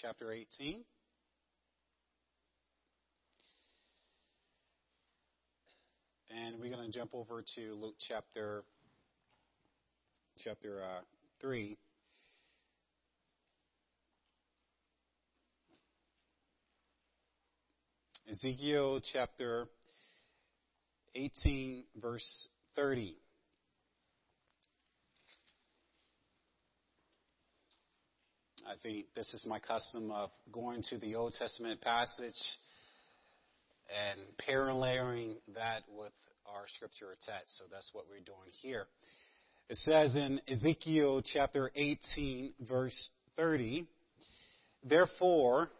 chapter 0.00 0.30
18. 0.30 0.84
And 6.30 6.60
we're 6.60 6.70
going 6.70 6.90
to 6.90 6.96
jump 6.96 7.10
over 7.14 7.42
to 7.56 7.74
Luke 7.74 7.96
chapter 8.06 8.62
chapter 10.44 10.82
uh, 10.82 11.00
3. 11.40 11.76
Ezekiel 18.30 19.00
chapter 19.12 19.66
18, 21.16 21.84
verse 22.00 22.48
30. 22.76 23.16
I 28.68 28.74
think 28.82 29.06
this 29.14 29.32
is 29.32 29.46
my 29.46 29.58
custom 29.58 30.10
of 30.10 30.28
going 30.52 30.82
to 30.90 30.98
the 30.98 31.14
Old 31.14 31.32
Testament 31.38 31.80
passage 31.80 32.34
and 33.88 34.20
paralleling 34.36 35.36
that 35.54 35.84
with 35.88 36.12
our 36.46 36.64
scripture 36.76 37.16
text. 37.26 37.56
So 37.56 37.64
that's 37.72 37.88
what 37.94 38.04
we're 38.10 38.16
doing 38.16 38.50
here. 38.60 38.86
It 39.70 39.78
says 39.78 40.16
in 40.16 40.42
Ezekiel 40.46 41.22
chapter 41.22 41.70
18, 41.74 42.52
verse 42.68 43.08
30, 43.38 43.86
Therefore, 44.84 45.70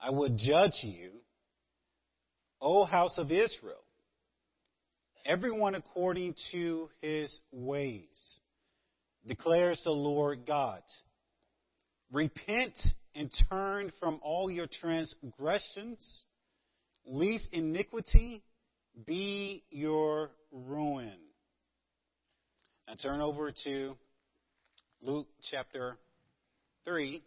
I 0.00 0.10
would 0.10 0.36
judge 0.36 0.80
you, 0.82 1.10
O 2.60 2.84
house 2.84 3.16
of 3.16 3.30
Israel, 3.30 3.84
everyone 5.24 5.76
according 5.76 6.34
to 6.50 6.88
his 7.00 7.40
ways, 7.52 8.40
declares 9.26 9.80
the 9.84 9.90
Lord 9.90 10.46
God. 10.46 10.82
Repent 12.12 12.78
and 13.14 13.30
turn 13.50 13.92
from 13.98 14.20
all 14.22 14.50
your 14.50 14.66
transgressions, 14.66 16.26
lest 17.04 17.48
iniquity 17.52 18.42
be 19.06 19.64
your 19.70 20.30
ruin. 20.52 21.18
Now 22.86 22.94
turn 23.02 23.20
over 23.20 23.52
to 23.64 23.96
Luke 25.02 25.26
chapter 25.50 25.96
3. 26.84 27.22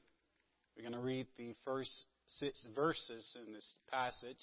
We're 0.75 0.89
going 0.89 0.94
to 0.94 1.06
read 1.06 1.28
the 1.38 1.53
first 1.66 1.91
six 2.25 2.66
verses 2.73 3.38
in 3.45 3.53
this 3.53 3.75
passage. 3.91 4.38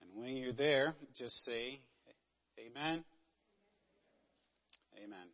And 0.00 0.17
when 0.28 0.36
you're 0.36 0.52
there, 0.52 0.94
just 1.16 1.42
say, 1.46 1.80
Amen. 2.58 3.02
Amen. 5.02 5.26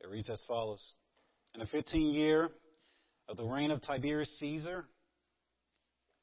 It 0.00 0.08
reads 0.08 0.30
as 0.30 0.40
follows. 0.46 0.80
In 1.54 1.60
the 1.60 1.66
15th 1.66 2.14
year 2.14 2.50
of 3.28 3.36
the 3.36 3.44
reign 3.44 3.72
of 3.72 3.82
Tiberius 3.82 4.30
Caesar, 4.38 4.84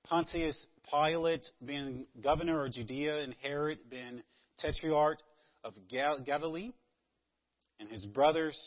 Pontius 0.05 0.55
Pilate 0.89 1.45
being 1.65 2.05
governor 2.23 2.63
of 2.65 2.71
Judea 2.71 3.17
and 3.17 3.35
Herod 3.41 3.79
being 3.89 4.21
tetrarch 4.59 5.19
of 5.65 5.73
Galilee, 5.89 6.71
and 7.81 7.89
his 7.89 8.05
brothers, 8.05 8.57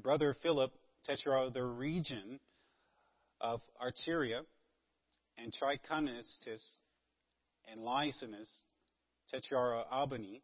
brother 0.00 0.36
Philip, 0.44 0.70
tetrarch 1.04 1.48
of 1.48 1.54
the 1.54 1.64
region 1.64 2.38
of 3.40 3.60
Ituraea, 3.82 4.42
and 5.38 5.52
Trachonitis 5.52 6.38
and 7.70 7.82
Lysanias, 7.82 8.50
tetrarch 9.30 9.86
Albany, 9.90 10.42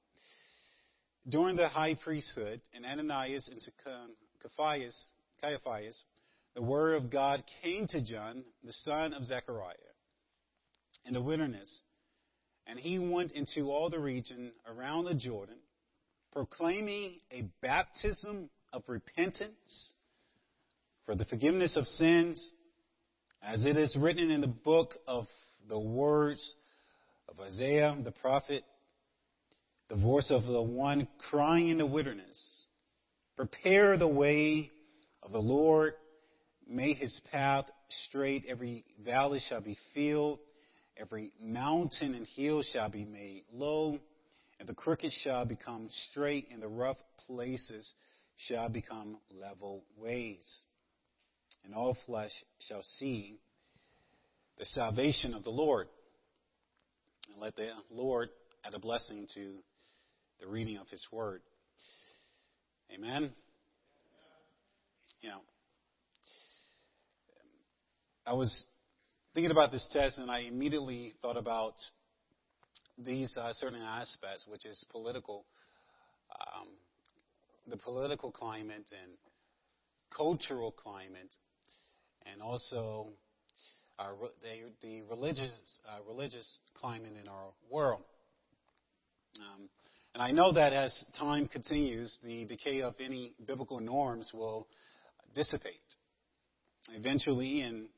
during 1.28 1.56
the 1.56 1.68
high 1.68 1.94
priesthood, 1.94 2.60
and 2.74 2.86
Ananias 2.86 3.48
and 3.48 3.60
Caiaphas, 4.42 5.12
Caiaphas, 5.40 6.04
the 6.54 6.62
word 6.62 6.94
of 6.94 7.10
God 7.10 7.42
came 7.62 7.86
to 7.88 8.02
John, 8.02 8.44
the 8.64 8.72
son 8.72 9.12
of 9.12 9.24
Zechariah, 9.24 9.74
in 11.04 11.14
the 11.14 11.20
wilderness, 11.20 11.82
and 12.66 12.78
he 12.78 12.98
went 12.98 13.32
into 13.32 13.70
all 13.70 13.90
the 13.90 13.98
region 13.98 14.52
around 14.66 15.04
the 15.04 15.14
Jordan, 15.14 15.58
proclaiming 16.32 17.18
a 17.32 17.42
baptism 17.60 18.50
of 18.72 18.82
repentance 18.86 19.92
for 21.04 21.14
the 21.14 21.24
forgiveness 21.24 21.76
of 21.76 21.86
sins, 21.86 22.52
as 23.42 23.64
it 23.64 23.76
is 23.76 23.96
written 24.00 24.30
in 24.30 24.40
the 24.40 24.46
book 24.46 24.94
of 25.06 25.26
the 25.68 25.78
words 25.78 26.54
of 27.28 27.40
Isaiah 27.40 27.96
the 28.02 28.12
prophet, 28.12 28.64
the 29.88 29.96
voice 29.96 30.30
of 30.30 30.44
the 30.44 30.62
one 30.62 31.08
crying 31.30 31.68
in 31.68 31.78
the 31.78 31.86
wilderness, 31.86 32.66
prepare 33.36 33.96
the 33.96 34.08
way 34.08 34.70
of 35.22 35.32
the 35.32 35.38
Lord, 35.38 35.94
make 36.68 36.98
his 36.98 37.20
path 37.30 37.66
straight, 38.06 38.44
every 38.48 38.84
valley 39.04 39.40
shall 39.48 39.60
be 39.60 39.78
filled, 39.94 40.38
every 40.96 41.32
mountain 41.40 42.14
and 42.14 42.26
hill 42.26 42.62
shall 42.62 42.88
be 42.88 43.04
made 43.04 43.44
low, 43.52 43.98
and 44.58 44.68
the 44.68 44.74
crooked 44.74 45.12
shall 45.22 45.44
become 45.44 45.88
straight, 46.10 46.48
and 46.50 46.62
the 46.62 46.68
rough 46.68 46.96
places 47.26 47.92
shall 48.48 48.68
become 48.68 49.18
level 49.40 49.84
ways. 49.96 50.44
And 51.64 51.74
all 51.74 51.96
flesh 52.06 52.30
shall 52.68 52.82
see 52.98 53.38
the 54.58 54.64
salvation 54.64 55.34
of 55.34 55.44
the 55.44 55.50
Lord. 55.50 55.88
And 57.36 57.42
let 57.42 57.54
the 57.54 57.68
Lord 57.90 58.30
add 58.64 58.72
a 58.72 58.78
blessing 58.78 59.26
to 59.34 59.56
the 60.40 60.46
reading 60.46 60.78
of 60.78 60.88
his 60.88 61.06
word. 61.12 61.42
Amen. 62.94 63.30
You 65.20 65.28
know, 65.28 65.40
I 68.26 68.32
was 68.32 68.64
thinking 69.34 69.50
about 69.50 69.70
this 69.70 69.86
test 69.92 70.16
and 70.16 70.30
I 70.30 70.40
immediately 70.40 71.12
thought 71.20 71.36
about 71.36 71.74
these 72.96 73.36
uh, 73.38 73.52
certain 73.52 73.82
aspects, 73.82 74.46
which 74.48 74.64
is 74.64 74.82
political, 74.90 75.44
um, 76.40 76.68
the 77.68 77.76
political 77.76 78.32
climate 78.32 78.90
and 78.92 79.12
cultural 80.16 80.72
climate, 80.72 81.34
and 82.32 82.40
also 82.40 83.08
the, 83.98 84.70
the, 84.82 85.02
religious 85.02 85.80
uh, 85.88 85.98
religious 86.06 86.58
climate 86.74 87.14
in 87.20 87.28
our 87.28 87.48
world. 87.70 88.02
Um, 89.38 89.68
and 90.14 90.22
I 90.22 90.30
know 90.30 90.52
that 90.52 90.72
as 90.72 91.04
time 91.18 91.46
continues, 91.46 92.18
the 92.24 92.46
decay 92.46 92.82
of 92.82 92.94
any 93.00 93.34
biblical 93.46 93.80
norms 93.80 94.30
will 94.32 94.66
dissipate. 95.34 95.74
Eventually, 96.94 97.60
and 97.62 97.88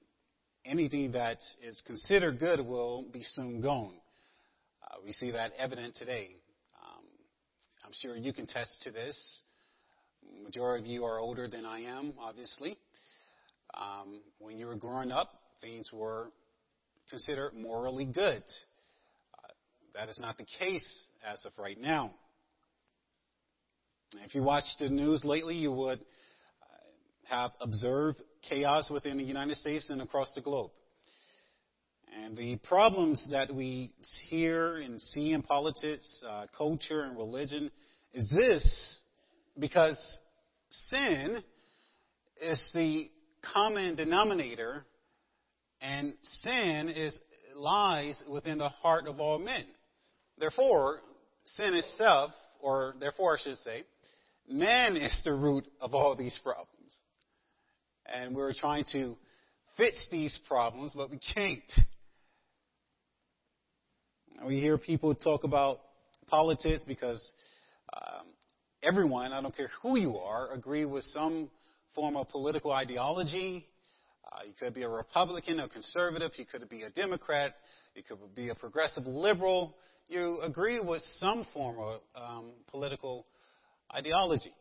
anything 0.64 1.12
that 1.12 1.38
is 1.62 1.80
considered 1.86 2.38
good 2.38 2.60
will 2.60 3.04
be 3.12 3.22
soon 3.22 3.60
gone. 3.60 3.94
Uh, 4.82 4.96
we 5.04 5.12
see 5.12 5.30
that 5.30 5.52
evident 5.58 5.94
today. 5.94 6.30
Um, 6.82 7.04
I'm 7.84 7.92
sure 8.00 8.16
you 8.16 8.32
can 8.32 8.46
test 8.46 8.82
to 8.82 8.90
this. 8.90 9.42
Majority 10.42 10.84
of 10.84 10.86
you 10.90 11.04
are 11.04 11.18
older 11.18 11.48
than 11.48 11.64
I 11.64 11.82
am, 11.82 12.14
obviously. 12.18 12.76
Um, 13.74 14.20
when 14.38 14.58
you 14.58 14.66
were 14.66 14.76
growing 14.76 15.12
up, 15.12 15.30
things 15.60 15.90
were 15.92 16.30
considered 17.10 17.54
morally 17.54 18.06
good. 18.06 18.42
Uh, 18.42 19.52
that 19.94 20.08
is 20.08 20.18
not 20.20 20.36
the 20.38 20.46
case 20.58 21.06
as 21.26 21.44
of 21.44 21.52
right 21.58 21.80
now. 21.80 22.12
If 24.24 24.34
you 24.34 24.42
watch 24.42 24.64
the 24.78 24.88
news 24.88 25.24
lately, 25.24 25.56
you 25.56 25.72
would 25.72 26.00
have 27.28 27.50
observed 27.60 28.22
chaos 28.48 28.90
within 28.90 29.16
the 29.18 29.24
United 29.24 29.56
States 29.56 29.90
and 29.90 30.00
across 30.00 30.32
the 30.34 30.40
globe. 30.40 30.70
And 32.24 32.36
the 32.36 32.56
problems 32.56 33.26
that 33.30 33.54
we 33.54 33.92
hear 34.28 34.78
and 34.78 35.00
see 35.00 35.32
in 35.32 35.42
politics, 35.42 36.22
uh, 36.28 36.46
culture, 36.56 37.02
and 37.02 37.16
religion 37.16 37.70
is 38.14 38.32
this 38.34 39.00
because 39.58 39.98
sin 40.70 41.42
is 42.40 42.70
the 42.72 43.10
common 43.52 43.94
denominator, 43.94 44.86
and 45.80 46.14
sin 46.42 46.88
is 46.88 47.18
lies 47.54 48.22
within 48.28 48.58
the 48.58 48.68
heart 48.68 49.06
of 49.06 49.20
all 49.20 49.38
men. 49.38 49.64
Therefore, 50.38 51.00
sin 51.44 51.74
itself, 51.74 52.30
or 52.60 52.94
therefore 53.00 53.36
I 53.36 53.42
should 53.42 53.56
say, 53.58 53.84
man 54.48 54.96
is 54.96 55.20
the 55.24 55.32
root 55.32 55.66
of 55.80 55.94
all 55.94 56.14
these 56.16 56.38
problems. 56.42 56.94
And 58.06 58.34
we're 58.34 58.54
trying 58.54 58.84
to 58.92 59.16
fix 59.76 60.06
these 60.10 60.38
problems, 60.48 60.92
but 60.94 61.10
we 61.10 61.18
can't. 61.34 61.70
We 64.46 64.60
hear 64.60 64.78
people 64.78 65.14
talk 65.14 65.44
about 65.44 65.80
politics 66.28 66.82
because 66.86 67.34
um, 67.92 68.26
everyone, 68.82 69.32
I 69.32 69.42
don't 69.42 69.56
care 69.56 69.70
who 69.82 69.98
you 69.98 70.16
are, 70.16 70.52
agree 70.52 70.84
with 70.84 71.04
some 71.04 71.50
form 71.94 72.16
of 72.16 72.28
political 72.28 72.70
ideology. 72.70 73.66
Uh, 74.30 74.40
you 74.46 74.52
could 74.58 74.74
be 74.74 74.82
a 74.82 74.88
Republican, 74.88 75.58
a 75.60 75.68
conservative, 75.68 76.32
you 76.36 76.44
could 76.44 76.68
be 76.68 76.82
a 76.82 76.90
Democrat, 76.90 77.54
you 77.94 78.02
could 78.02 78.18
be 78.34 78.50
a 78.50 78.54
progressive 78.54 79.06
liberal. 79.06 79.74
You 80.08 80.40
agree 80.42 80.80
with 80.80 81.02
some 81.18 81.46
form 81.54 81.76
of 81.78 82.00
um, 82.14 82.50
political 82.70 83.26
ideology. 83.94 84.52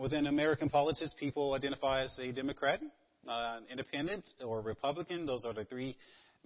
Within 0.00 0.26
American 0.26 0.70
politics, 0.70 1.14
people 1.18 1.54
identify 1.54 2.02
as 2.02 2.18
a 2.18 2.32
Democrat, 2.32 2.80
uh, 3.28 3.58
independent, 3.70 4.24
or 4.44 4.60
Republican. 4.60 5.26
Those 5.26 5.44
are 5.44 5.52
the 5.52 5.64
three 5.64 5.96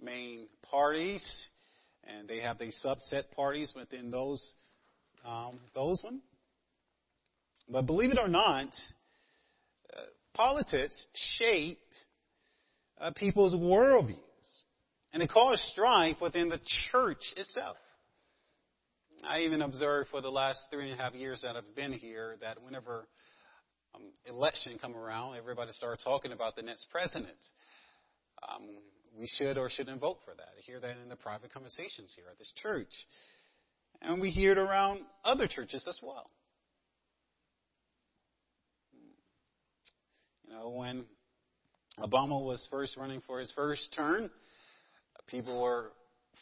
main 0.01 0.47
parties, 0.69 1.47
and 2.03 2.27
they 2.27 2.39
have 2.39 2.57
the 2.57 2.71
subset 2.83 3.31
parties 3.35 3.73
within 3.75 4.11
those 4.11 4.55
um, 5.25 5.59
those 5.75 5.99
one. 6.03 6.21
But 7.69 7.85
believe 7.85 8.11
it 8.11 8.17
or 8.19 8.27
not, 8.27 8.69
politics 10.39 11.07
shape 11.37 11.77
uh, 13.01 13.11
people's 13.13 13.53
worldviews, 13.53 14.15
and 15.11 15.21
it 15.21 15.29
causes 15.29 15.61
strife 15.73 16.15
within 16.21 16.47
the 16.47 16.59
church 16.93 17.21
itself. 17.35 17.75
I 19.21 19.41
even 19.41 19.61
observed 19.61 20.09
for 20.11 20.21
the 20.21 20.29
last 20.29 20.61
three 20.71 20.89
and 20.89 20.97
a 20.97 21.03
half 21.03 21.13
years 21.13 21.41
that 21.43 21.57
I've 21.57 21.75
been 21.75 21.91
here 21.91 22.37
that 22.39 22.63
whenever 22.63 23.05
um, 23.93 24.03
election 24.25 24.79
come 24.81 24.95
around, 24.95 25.35
everybody 25.35 25.71
started 25.73 26.01
talking 26.01 26.31
about 26.31 26.55
the 26.55 26.61
next 26.61 26.85
president. 26.89 27.27
Um, 28.41 28.63
we 29.19 29.27
should 29.27 29.57
or 29.57 29.69
shouldn't 29.69 29.99
vote 29.99 30.19
for 30.23 30.33
that. 30.35 30.47
I 30.57 30.61
hear 30.61 30.79
that 30.79 30.95
in 31.03 31.09
the 31.09 31.17
private 31.17 31.51
conversations 31.51 32.13
here 32.15 32.27
at 32.31 32.37
this 32.37 32.53
church. 32.63 32.93
And 34.01 34.21
we 34.21 34.29
hear 34.29 34.53
it 34.53 34.57
around 34.57 35.01
other 35.25 35.47
churches 35.47 35.85
as 35.85 35.99
well. 36.01 36.31
You 40.49 40.55
know, 40.55 40.69
when 40.69 41.05
Obama 41.99 42.43
was 42.43 42.67
first 42.71 42.97
running 42.97 43.21
for 43.27 43.39
his 43.39 43.51
first 43.51 43.93
term, 43.95 44.31
people 45.27 45.61
were 45.61 45.91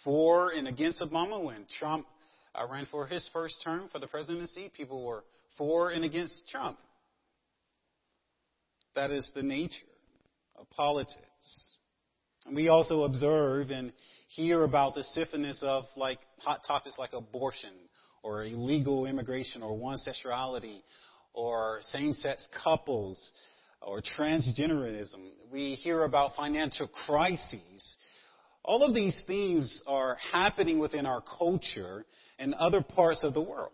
for 0.03 0.51
and 0.51 0.67
against 0.67 1.01
Obama. 1.01 1.43
When 1.43 1.65
Trump 1.77 2.05
uh, 2.55 2.65
ran 2.71 2.87
for 2.89 3.05
his 3.05 3.29
first 3.33 3.61
term 3.65 3.89
for 3.91 3.99
the 3.99 4.07
presidency, 4.07 4.71
people 4.75 5.05
were 5.05 5.25
for 5.57 5.89
and 5.89 6.05
against 6.05 6.47
Trump. 6.49 6.77
That 8.95 9.11
is 9.11 9.29
the 9.35 9.43
nature 9.43 9.75
of 10.57 10.69
politics. 10.69 11.75
And 12.45 12.55
we 12.55 12.69
also 12.69 13.03
observe 13.03 13.71
and 13.71 13.91
hear 14.29 14.63
about 14.63 14.95
the 14.95 15.03
syphilis 15.03 15.61
of 15.63 15.83
like 15.97 16.19
hot 16.39 16.61
topics 16.65 16.97
like 16.97 17.11
abortion 17.11 17.73
or 18.23 18.45
illegal 18.45 19.05
immigration 19.05 19.61
or 19.61 19.77
one 19.77 19.97
sexuality 19.97 20.81
or 21.33 21.79
same-sex 21.81 22.47
couples 22.63 23.19
or 23.81 24.01
transgenderism. 24.01 25.29
We 25.51 25.75
hear 25.75 26.03
about 26.03 26.35
financial 26.35 26.87
crises. 27.05 27.97
All 28.63 28.83
of 28.83 28.93
these 28.93 29.23
things 29.27 29.81
are 29.87 30.17
happening 30.31 30.79
within 30.79 31.05
our 31.05 31.23
culture 31.37 32.05
and 32.37 32.53
other 32.53 32.81
parts 32.81 33.23
of 33.23 33.33
the 33.33 33.41
world. 33.41 33.71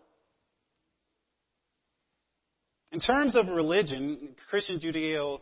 In 2.92 3.00
terms 3.00 3.34
of 3.34 3.48
religion, 3.48 4.36
Christian 4.48 4.78
Judeo 4.78 5.40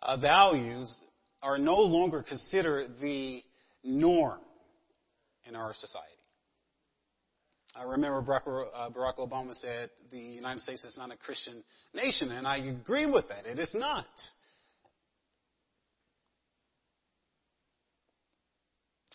uh, 0.00 0.16
values 0.16 0.96
are 1.42 1.58
no 1.58 1.74
longer 1.74 2.22
considered 2.22 2.92
the 3.00 3.42
norm 3.82 4.38
in 5.44 5.56
our 5.56 5.74
society. 5.74 6.13
I 7.76 7.82
remember 7.82 8.22
Barack, 8.22 8.46
uh, 8.46 8.90
Barack 8.90 9.18
Obama 9.18 9.52
said 9.52 9.90
the 10.12 10.18
United 10.18 10.60
States 10.60 10.84
is 10.84 10.96
not 10.96 11.10
a 11.12 11.16
Christian 11.16 11.64
nation, 11.92 12.30
and 12.30 12.46
I 12.46 12.58
agree 12.58 13.06
with 13.06 13.28
that. 13.28 13.46
It 13.46 13.58
is 13.58 13.74
not. 13.74 14.06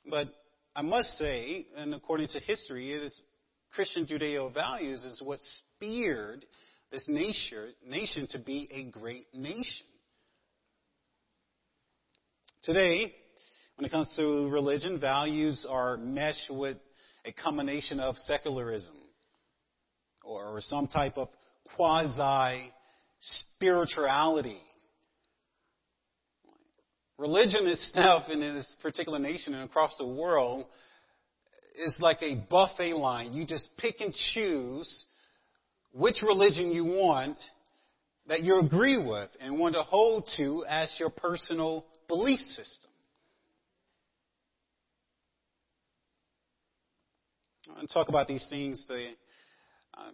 But 0.09 0.27
I 0.75 0.81
must 0.81 1.17
say, 1.17 1.67
and 1.77 1.93
according 1.93 2.27
to 2.29 2.39
history, 2.39 2.91
it 2.91 3.03
is 3.03 3.21
Christian 3.73 4.05
Judeo 4.05 4.53
values 4.53 5.05
is 5.05 5.21
what 5.23 5.39
speared 5.39 6.45
this 6.91 7.05
nation, 7.07 7.73
nation 7.87 8.27
to 8.31 8.39
be 8.39 8.67
a 8.71 8.83
great 8.91 9.27
nation. 9.33 9.85
Today, 12.63 13.13
when 13.77 13.85
it 13.85 13.91
comes 13.91 14.13
to 14.17 14.49
religion, 14.49 14.99
values 14.99 15.65
are 15.69 15.95
meshed 15.95 16.47
with 16.49 16.77
a 17.25 17.31
combination 17.31 17.99
of 17.99 18.17
secularism 18.17 18.95
or 20.23 20.59
some 20.61 20.87
type 20.87 21.17
of 21.17 21.29
quasi 21.75 22.71
spirituality. 23.19 24.59
Religion 27.17 27.67
itself 27.67 28.29
in 28.29 28.39
this 28.39 28.75
particular 28.81 29.19
nation 29.19 29.53
and 29.53 29.63
across 29.63 29.95
the 29.97 30.07
world 30.07 30.65
is 31.77 31.95
like 31.99 32.21
a 32.21 32.35
buffet 32.49 32.93
line. 32.93 33.33
You 33.33 33.45
just 33.45 33.69
pick 33.77 33.95
and 33.99 34.13
choose 34.33 35.05
which 35.93 36.21
religion 36.23 36.71
you 36.71 36.85
want 36.85 37.37
that 38.27 38.41
you 38.41 38.59
agree 38.59 38.97
with 38.97 39.29
and 39.41 39.59
want 39.59 39.75
to 39.75 39.83
hold 39.83 40.29
to 40.37 40.63
as 40.69 40.95
your 40.99 41.09
personal 41.09 41.85
belief 42.07 42.39
system. 42.39 42.88
And 47.77 47.89
talk 47.89 48.09
about 48.09 48.27
these 48.27 48.45
things. 48.49 48.85
The, 48.87 49.09
uh, 49.93 50.11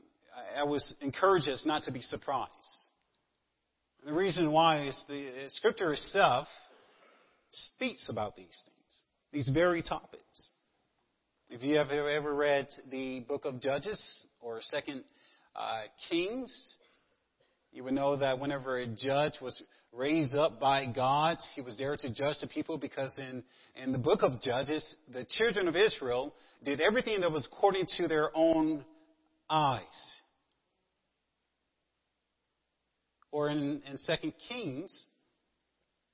I 0.57 0.63
was 0.63 0.95
encouraged 1.01 1.49
us 1.49 1.65
not 1.65 1.83
to 1.83 1.91
be 1.91 2.01
surprised. 2.01 2.51
And 3.99 4.13
the 4.13 4.17
reason 4.17 4.51
why 4.51 4.87
is 4.87 5.03
the 5.07 5.47
Scripture 5.49 5.93
itself 5.93 6.47
speaks 7.51 8.09
about 8.09 8.35
these 8.35 8.63
things, 8.65 9.01
these 9.31 9.49
very 9.53 9.81
topics. 9.81 10.53
If 11.49 11.63
you 11.63 11.77
have 11.77 11.91
ever 11.91 12.33
read 12.33 12.67
the 12.91 13.21
book 13.21 13.45
of 13.45 13.61
Judges 13.61 14.27
or 14.41 14.59
Second 14.61 15.03
uh, 15.55 15.83
Kings, 16.09 16.75
you 17.71 17.83
would 17.83 17.93
know 17.93 18.15
that 18.17 18.39
whenever 18.39 18.77
a 18.77 18.87
judge 18.87 19.33
was 19.41 19.61
raised 19.95 20.35
up 20.35 20.59
by 20.59 20.85
God, 20.85 21.37
he 21.55 21.61
was 21.61 21.77
there 21.77 21.95
to 21.95 22.13
judge 22.13 22.37
the 22.41 22.47
people 22.47 22.77
because 22.77 23.17
in, 23.17 23.43
in 23.81 23.91
the 23.91 23.97
book 23.97 24.21
of 24.23 24.41
Judges, 24.41 24.95
the 25.13 25.25
children 25.29 25.67
of 25.67 25.75
Israel 25.75 26.33
did 26.63 26.81
everything 26.81 27.21
that 27.21 27.31
was 27.31 27.47
according 27.51 27.85
to 27.97 28.07
their 28.07 28.29
own 28.33 28.83
eyes. 29.49 29.81
Or 33.31 33.49
in, 33.49 33.81
in 33.89 33.97
Second 33.97 34.33
Kings, 34.49 35.07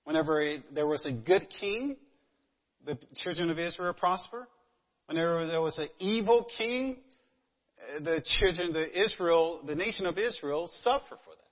whenever 0.03 0.57
there 0.73 0.87
was 0.87 1.05
a 1.05 1.11
good 1.11 1.47
king, 1.59 1.95
the 2.85 2.97
children 3.23 3.49
of 3.49 3.59
Israel 3.59 3.93
prosper. 3.93 4.47
Whenever 5.07 5.45
there 5.45 5.61
was 5.61 5.77
an 5.77 5.89
evil 5.99 6.47
king, 6.57 6.97
eh, 7.95 7.99
the 7.99 8.23
children, 8.39 8.73
the 8.73 9.03
Israel, 9.03 9.61
the 9.65 9.75
nation 9.75 10.05
of 10.05 10.17
Israel 10.17 10.69
suffer 10.83 11.17
for 11.25 11.35
that. 11.35 11.50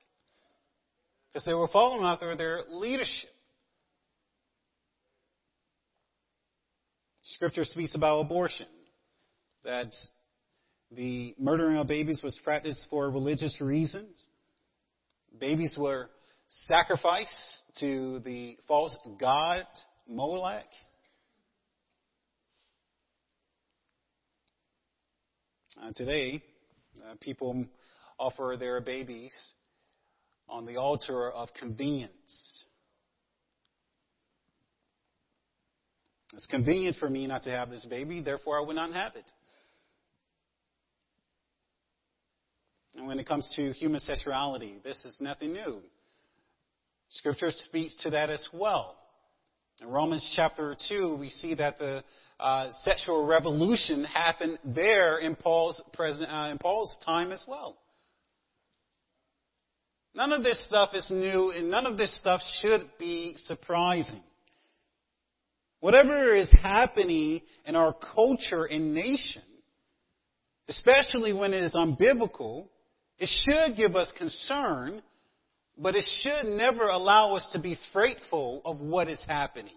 Because 1.32 1.46
they 1.46 1.54
were 1.54 1.68
following 1.68 2.04
after 2.06 2.36
their 2.36 2.62
leadership. 2.70 3.30
Scripture 7.22 7.64
speaks 7.64 7.94
about 7.94 8.22
abortion. 8.22 8.68
That 9.64 9.94
the 10.92 11.36
murdering 11.38 11.78
of 11.78 11.88
babies 11.88 12.22
was 12.24 12.40
practiced 12.44 12.84
for 12.90 13.10
religious 13.12 13.56
reasons. 13.62 14.24
Babies 15.40 15.76
were 15.78 16.10
sacrificed 16.50 17.64
to 17.80 18.20
the 18.26 18.58
false 18.68 18.98
god 19.20 19.66
Molech. 20.08 20.66
Uh, 25.82 25.92
today, 25.96 26.42
uh, 27.08 27.14
people 27.22 27.66
offer 28.18 28.58
their 28.60 28.82
babies 28.82 29.34
on 30.50 30.66
the 30.66 30.78
altar 30.78 31.32
of 31.32 31.50
convenience. 31.54 32.66
It's 36.34 36.46
convenient 36.46 36.98
for 36.98 37.10
me 37.10 37.28
not 37.28 37.44
to 37.44 37.52
have 37.52 37.70
this 37.70 37.86
baby, 37.86 38.22
therefore 38.22 38.58
I 38.58 38.62
will 38.62 38.76
not 38.76 38.94
have 38.94 39.16
it. 39.16 39.32
And 42.96 43.08
when 43.08 43.20
it 43.20 43.28
comes 43.28 43.52
to 43.56 43.72
human 43.74 44.00
sexuality, 44.00 44.80
this 44.84 45.06
is 45.06 45.18
nothing 45.22 45.54
new. 45.54 45.82
Scripture 47.10 47.52
speaks 47.52 47.96
to 48.04 48.12
that 48.12 48.30
as 48.30 48.48
well. 48.54 48.96
In 49.82 49.88
Romans 49.88 50.34
chapter 50.36 50.76
2, 50.90 51.16
we 51.18 51.30
see 51.30 51.56
that 51.56 51.80
the 51.80 52.04
uh, 52.40 52.72
sexual 52.82 53.26
revolution 53.26 54.04
happened 54.04 54.60
there 54.64 55.20
in 55.20 55.36
Paul's, 55.36 55.82
present, 55.94 56.30
uh, 56.30 56.50
in 56.52 56.58
Paul's 56.58 56.96
time 57.06 57.32
as 57.32 57.44
well. 57.48 57.78
None 60.20 60.34
of 60.34 60.44
this 60.44 60.60
stuff 60.68 60.90
is 60.94 61.10
new 61.10 61.52
and 61.52 61.72
none 61.72 61.86
of 61.86 61.98
this 61.98 62.14
stuff 62.20 62.42
should 62.62 62.82
be 63.00 63.36
surprising. 63.38 64.22
Whatever 65.80 66.36
is 66.36 66.52
happening 66.62 67.40
in 67.66 67.78
our 67.78 67.96
culture 68.14 68.66
and 68.66 68.94
nation, 68.94 69.44
especially 70.68 71.32
when 71.32 71.54
it 71.54 71.64
is 71.64 71.74
unbiblical, 71.74 72.68
It 73.20 73.30
should 73.30 73.76
give 73.76 73.96
us 73.98 74.14
concern, 74.18 75.02
but 75.78 75.96
it 75.96 76.06
should 76.22 76.46
never 76.46 76.88
allow 76.88 77.36
us 77.36 77.50
to 77.52 77.60
be 77.60 77.78
fretful 77.92 78.62
of 78.64 78.80
what 78.80 79.10
is 79.10 79.22
happening. 79.28 79.76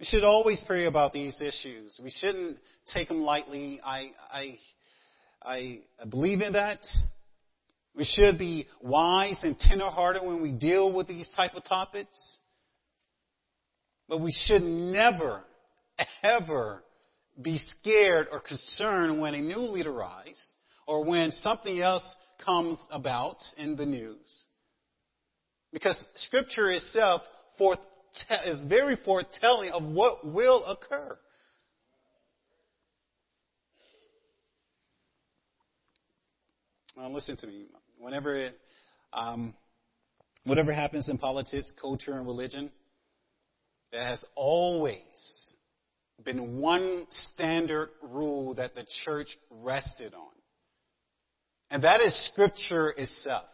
We 0.00 0.06
should 0.06 0.24
always 0.24 0.60
pray 0.66 0.86
about 0.86 1.12
these 1.12 1.40
issues. 1.40 2.00
We 2.02 2.10
shouldn't 2.10 2.58
take 2.92 3.06
them 3.06 3.20
lightly. 3.22 3.80
I, 3.84 4.10
I, 4.32 4.58
I 5.44 5.80
believe 6.08 6.40
in 6.40 6.52
that. 6.54 6.80
We 7.94 8.04
should 8.04 8.38
be 8.38 8.66
wise 8.80 9.40
and 9.42 9.58
tenderhearted 9.58 10.22
when 10.22 10.40
we 10.40 10.52
deal 10.52 10.92
with 10.92 11.08
these 11.08 11.30
type 11.36 11.54
of 11.54 11.64
topics. 11.64 12.38
But 14.08 14.20
we 14.20 14.32
should 14.32 14.62
never, 14.62 15.42
ever 16.22 16.82
be 17.40 17.58
scared 17.58 18.28
or 18.30 18.40
concerned 18.40 19.20
when 19.20 19.34
a 19.34 19.40
new 19.40 19.58
leader 19.58 19.92
rises 19.92 20.40
or 20.86 21.04
when 21.04 21.30
something 21.30 21.80
else 21.80 22.16
comes 22.44 22.84
about 22.90 23.36
in 23.58 23.76
the 23.76 23.86
news. 23.86 24.44
Because 25.72 26.02
scripture 26.16 26.70
itself 26.70 27.22
is 28.46 28.62
very 28.68 28.96
foretelling 29.04 29.70
of 29.70 29.82
what 29.82 30.26
will 30.26 30.64
occur. 30.66 31.18
Now 36.96 37.08
listen 37.08 37.36
to 37.38 37.46
me. 37.46 37.66
Whenever 37.98 38.36
it, 38.36 38.58
um, 39.12 39.54
whatever 40.44 40.72
happens 40.72 41.08
in 41.08 41.18
politics, 41.18 41.72
culture, 41.80 42.12
and 42.12 42.26
religion, 42.26 42.70
there 43.92 44.04
has 44.04 44.24
always 44.34 45.00
been 46.24 46.58
one 46.58 47.06
standard 47.10 47.90
rule 48.02 48.54
that 48.54 48.74
the 48.74 48.86
church 49.04 49.28
rested 49.50 50.14
on. 50.14 50.30
And 51.70 51.84
that 51.84 52.00
is 52.02 52.14
scripture 52.32 52.90
itself. 52.90 53.48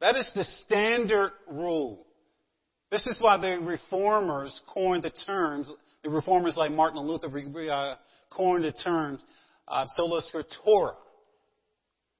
That 0.00 0.16
is 0.16 0.26
the 0.34 0.44
standard 0.64 1.32
rule. 1.50 2.06
This 2.90 3.06
is 3.06 3.20
why 3.20 3.36
the 3.36 3.60
reformers 3.62 4.58
coined 4.72 5.02
the 5.02 5.10
terms, 5.10 5.70
the 6.02 6.10
reformers 6.10 6.56
like 6.56 6.72
Martin 6.72 7.00
Luther 7.00 7.28
uh, 7.70 7.96
coined 8.30 8.64
the 8.64 8.72
terms 8.72 9.22
uh, 9.70 9.86
sola 9.94 10.20
scriptura, 10.22 10.94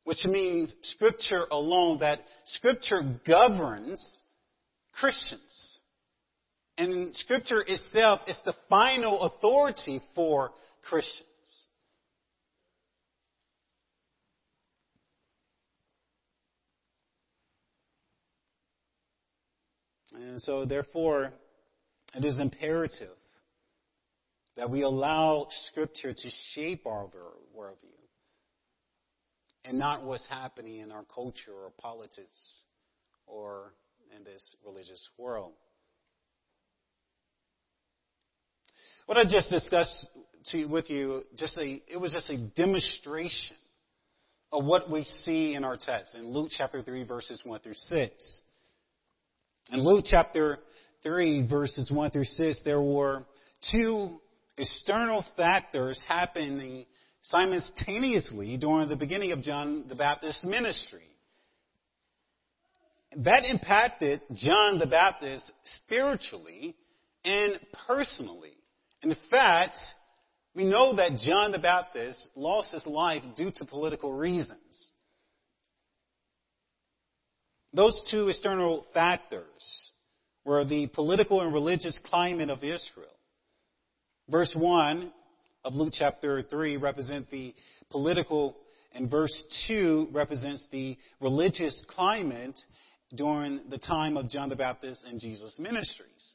which 0.05 0.25
means 0.25 0.75
scripture 0.83 1.47
alone, 1.51 1.99
that 1.99 2.21
scripture 2.47 3.03
governs 3.27 4.23
Christians. 4.93 5.81
And 6.79 7.15
scripture 7.15 7.63
itself 7.67 8.21
is 8.27 8.41
the 8.45 8.55
final 8.69 9.23
authority 9.23 10.01
for 10.15 10.53
Christians. 10.89 11.27
And 20.15 20.41
so, 20.41 20.65
therefore, 20.65 21.33
it 22.15 22.25
is 22.25 22.39
imperative 22.39 23.17
that 24.57 24.71
we 24.71 24.83
allow 24.83 25.47
Scripture 25.71 26.13
to 26.13 26.31
shape 26.55 26.87
our 26.87 27.07
worldview 27.57 28.01
and 29.65 29.79
not 29.79 30.05
what's 30.05 30.27
happening 30.29 30.79
in 30.79 30.91
our 30.91 31.05
culture 31.15 31.53
or 31.53 31.71
politics 31.79 32.65
or 33.27 33.73
in 34.17 34.25
this 34.25 34.57
religious 34.67 35.09
world. 35.19 35.53
What 39.07 39.19
I 39.19 39.25
just 39.25 39.51
discussed 39.51 40.09
to, 40.53 40.67
with 40.67 40.89
you, 40.89 41.23
just 41.37 41.57
a, 41.59 41.83
it 41.89 41.99
was 42.01 42.13
just 42.13 42.31
a 42.31 42.39
demonstration 42.57 43.57
of 44.53 44.65
what 44.65 44.91
we 44.91 45.05
see 45.05 45.55
in 45.55 45.65
our 45.65 45.77
text 45.77 46.15
in 46.17 46.27
Luke 46.33 46.51
chapter 46.57 46.83
3 46.83 47.05
verses 47.05 47.43
1 47.45 47.61
through 47.61 47.75
6. 47.75 48.41
In 49.73 49.85
Luke 49.85 50.05
chapter 50.09 50.59
3, 51.05 51.47
verses 51.47 51.91
1 51.91 52.11
through 52.11 52.25
6, 52.25 52.63
there 52.65 52.83
were 52.83 53.25
two 53.71 54.21
external 54.61 55.25
factors 55.37 56.01
happening 56.07 56.85
simultaneously 57.23 58.57
during 58.57 58.89
the 58.89 58.97
beginning 58.97 59.33
of 59.33 59.43
John 59.43 59.85
the 59.89 59.95
Baptist's 59.95 60.45
ministry. 60.45 61.03
That 63.17 63.45
impacted 63.45 64.21
John 64.35 64.79
the 64.79 64.87
Baptist 64.87 65.53
spiritually 65.65 66.77
and 67.25 67.59
personally. 67.87 68.53
In 69.03 69.17
fact, 69.31 69.77
we 70.55 70.65
know 70.65 70.97
that 70.97 71.19
John 71.19 71.53
the 71.53 71.59
Baptist 71.59 72.31
lost 72.37 72.73
his 72.73 72.87
life 72.87 73.23
due 73.37 73.51
to 73.57 73.65
political 73.65 74.13
reasons. 74.13 74.93
Those 77.73 78.01
two 78.11 78.29
external 78.29 78.87
factors 78.93 79.93
were 80.45 80.65
the 80.65 80.89
political 80.89 81.41
and 81.41 81.53
religious 81.53 81.99
climate 82.05 82.51
of 82.51 82.59
Israel. 82.59 83.20
Verse 84.31 84.55
1 84.55 85.13
of 85.65 85.75
Luke 85.75 85.93
chapter 85.93 86.43
3 86.43 86.77
represents 86.77 87.29
the 87.31 87.53
political 87.91 88.57
and 88.93 89.11
verse 89.11 89.45
2 89.67 90.09
represents 90.13 90.69
the 90.71 90.97
religious 91.21 91.85
climate 91.89 92.59
during 93.15 93.61
the 93.69 93.79
time 93.79 94.17
of 94.17 94.29
John 94.29 94.49
the 94.49 94.57
Baptist 94.57 95.05
and 95.05 95.21
Jesus' 95.21 95.59
ministries. 95.59 96.35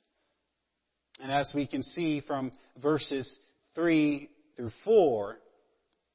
And 1.22 1.32
as 1.32 1.52
we 1.56 1.66
can 1.68 1.84
see 1.84 2.20
from 2.20 2.52
verses 2.82 3.40
3 3.76 4.30
through 4.58 4.72
4, 4.84 5.38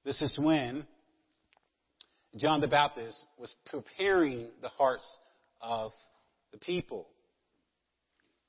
this 0.05 0.21
is 0.21 0.39
when 0.39 0.85
John 2.37 2.61
the 2.61 2.69
Baptist 2.69 3.27
was 3.39 3.55
preparing 3.71 4.49
the 4.61 4.69
hearts 4.69 5.07
of 5.63 5.93
the 6.53 6.59
people. 6.59 7.07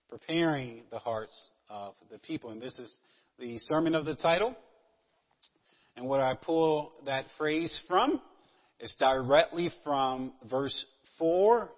Preparing 0.09 0.83
the 0.91 1.00
hearts 1.00 1.51
of 1.69 1.93
the 2.11 2.19
people. 2.19 2.50
And 2.50 2.61
this 2.61 2.77
is 2.77 2.93
the 3.41 3.57
sermon 3.57 3.95
of 3.95 4.05
the 4.05 4.15
title. 4.15 4.55
And 5.98 6.07
where 6.07 6.24
I 6.24 6.36
pull 6.36 6.93
that 7.05 7.25
phrase 7.38 7.77
from 7.89 8.21
is 8.79 8.95
directly 9.00 9.69
from 9.83 10.31
verse 10.50 10.86
4 11.17 11.69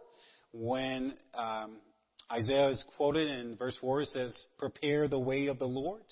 when 0.51 1.15
um, 1.33 1.77
Isaiah 2.31 2.69
is 2.69 2.83
quoted 2.95 3.29
in 3.29 3.55
verse 3.55 3.77
4. 3.81 4.01
It 4.01 4.09
says, 4.09 4.45
Prepare 4.59 5.07
the 5.07 5.17
way 5.17 5.47
of 5.47 5.57
the 5.57 5.65
Lord. 5.65 6.03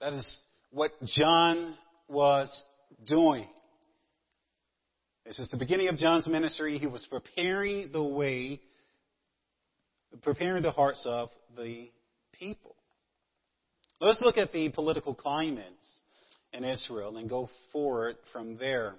That 0.00 0.12
is 0.12 0.42
what 0.70 0.90
John 1.04 1.76
was 2.08 2.64
doing. 3.06 3.46
This 5.24 5.38
is 5.38 5.48
the 5.50 5.58
beginning 5.58 5.88
of 5.88 5.96
John's 5.96 6.26
ministry. 6.26 6.76
He 6.78 6.88
was 6.88 7.06
preparing 7.08 7.92
the 7.92 8.02
way, 8.02 8.60
preparing 10.22 10.64
the 10.64 10.72
hearts 10.72 11.02
of 11.06 11.30
the 11.56 11.90
people. 12.32 12.74
Let's 14.02 14.20
look 14.20 14.36
at 14.36 14.50
the 14.50 14.68
political 14.68 15.14
climates 15.14 16.00
in 16.52 16.64
Israel 16.64 17.18
and 17.18 17.30
go 17.30 17.48
forward 17.72 18.16
from 18.32 18.56
there. 18.56 18.96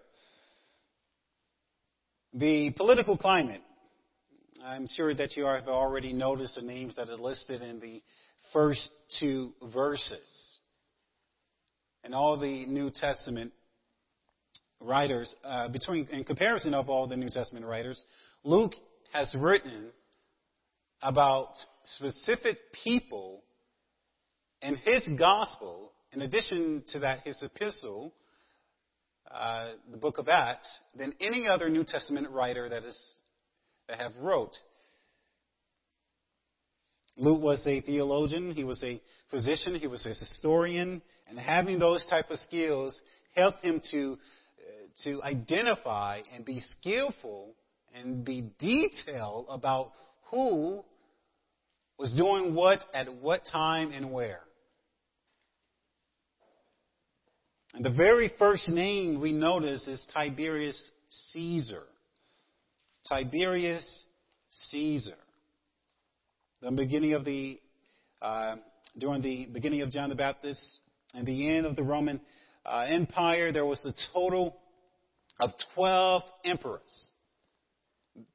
The 2.34 2.72
political 2.72 3.18
climate. 3.18 3.60
I'm 4.64 4.88
sure 4.88 5.14
that 5.14 5.36
you 5.36 5.46
have 5.46 5.68
already 5.68 6.14
noticed 6.14 6.56
the 6.56 6.62
names 6.62 6.96
that 6.96 7.10
are 7.10 7.18
listed 7.18 7.62
in 7.62 7.82
the 7.82 8.02
first 8.54 8.90
two 9.20 9.52
verses. 9.74 10.60
And 12.06 12.16
all 12.16 12.40
the 12.40 12.66
New 12.66 12.90
Testament 12.90 13.52
writers, 14.80 15.36
uh, 15.44 15.68
between 15.68 16.08
in 16.14 16.24
comparison 16.24 16.74
of 16.74 16.90
all 16.90 17.08
the 17.08 17.18
New 17.18 17.30
Testament 17.30 17.66
writers, 17.66 18.02
Luke 18.46 18.76
has 19.12 19.36
written 19.38 19.92
about 21.02 21.50
specific 21.84 22.58
people 22.86 23.44
in 24.64 24.76
his 24.76 25.08
gospel. 25.18 25.92
In 26.12 26.22
addition 26.22 26.84
to 26.90 27.00
that, 27.00 27.20
his 27.22 27.42
epistle, 27.44 28.14
uh, 29.30 29.72
the 29.92 29.98
book 29.98 30.18
of 30.18 30.28
Acts, 30.30 30.80
than 30.96 31.14
any 31.20 31.48
other 31.48 31.70
New 31.70 31.84
Testament 31.84 32.30
writer 32.30 32.70
that 32.70 32.84
is 32.84 33.22
that 33.88 34.00
have 34.00 34.16
wrote. 34.18 34.56
Luke 37.18 37.42
was 37.42 37.66
a 37.68 37.82
theologian, 37.82 38.54
he 38.54 38.64
was 38.64 38.84
a 38.84 39.00
physician, 39.30 39.76
he 39.76 39.88
was 39.88 40.06
a 40.06 40.10
historian, 40.10 41.02
and 41.28 41.38
having 41.38 41.78
those 41.78 42.06
type 42.10 42.32
of 42.32 42.40
skills 42.40 43.00
helped 43.36 43.64
him 43.64 43.82
to 43.92 44.18
to 45.04 45.24
identify 45.24 46.22
and 46.36 46.46
be 46.46 46.60
skillful 46.60 47.56
and 47.96 48.24
be 48.24 48.52
detailed 48.60 49.48
about 49.50 49.92
who 50.30 50.84
was 51.98 52.14
doing 52.16 52.54
what 52.54 52.80
at 52.94 53.14
what 53.16 53.42
time 53.52 53.92
and 53.92 54.12
where. 54.12 54.42
And 57.74 57.84
the 57.84 57.90
very 57.90 58.32
first 58.38 58.70
name 58.70 59.20
we 59.20 59.34
notice 59.34 59.88
is 59.88 60.04
Tiberius 60.14 60.92
Caesar. 61.32 61.84
Tiberius 63.10 64.06
Caesar. 64.70 65.16
The 66.62 66.72
beginning 66.72 67.14
of 67.14 67.26
the, 67.26 67.60
uh, 68.22 68.58
during 68.98 69.24
the 69.24 69.48
beginning 69.48 69.82
of 69.82 69.90
John 69.90 70.10
the 70.10 70.16
Baptist 70.16 70.62
and 71.16 71.26
the 71.26 71.50
end 71.58 71.66
of 71.66 71.76
the 71.76 71.82
Roman 71.82 72.22
uh, 72.64 72.86
Empire, 72.88 73.52
there 73.52 73.66
was 73.66 73.84
a 73.86 73.94
total 74.14 74.56
of 75.40 75.50
12 75.74 76.22
emperors. 76.46 77.10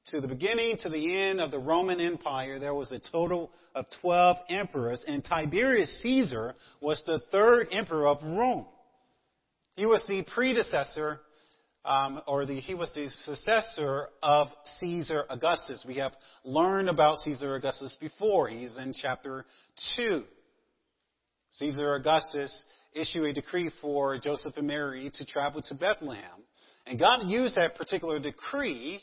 To 0.07 0.21
the 0.21 0.27
beginning 0.27 0.79
to 0.83 0.89
the 0.89 1.17
end 1.17 1.41
of 1.41 1.53
the 1.53 1.61
Roman 1.61 2.01
Empire, 2.01 2.59
there 2.59 2.75
was 2.75 2.91
a 2.91 2.99
total 2.99 3.53
of 3.77 3.87
12 4.03 4.37
emperors, 4.51 5.05
and 5.07 5.25
Tiberius 5.25 6.01
Caesar 6.03 6.57
was 6.81 7.01
the 7.07 7.21
third 7.31 7.69
emperor 7.71 8.09
of 8.09 8.21
Rome. 8.25 8.67
He 9.79 9.87
was 9.87 10.03
the 10.09 10.25
predecessor, 10.35 11.21
um, 11.85 12.21
or 12.27 12.45
the, 12.45 12.55
he 12.55 12.75
was 12.75 12.91
the 12.97 13.09
successor 13.21 14.09
of 14.21 14.49
Caesar 14.81 15.23
Augustus. 15.31 15.85
We 15.87 15.99
have 15.99 16.15
learned 16.43 16.89
about 16.89 17.19
Caesar 17.19 17.55
Augustus 17.55 17.97
before. 18.01 18.49
He's 18.49 18.77
in 18.77 18.93
chapter 18.93 19.45
2. 19.95 20.25
Caesar 21.51 21.95
Augustus 21.95 22.65
issued 22.93 23.27
a 23.27 23.33
decree 23.33 23.71
for 23.81 24.19
Joseph 24.19 24.55
and 24.57 24.67
Mary 24.67 25.13
to 25.15 25.25
travel 25.25 25.63
to 25.63 25.75
Bethlehem. 25.77 26.43
And 26.85 26.99
God 26.99 27.29
used 27.29 27.55
that 27.55 27.77
particular 27.77 28.19
decree 28.19 29.01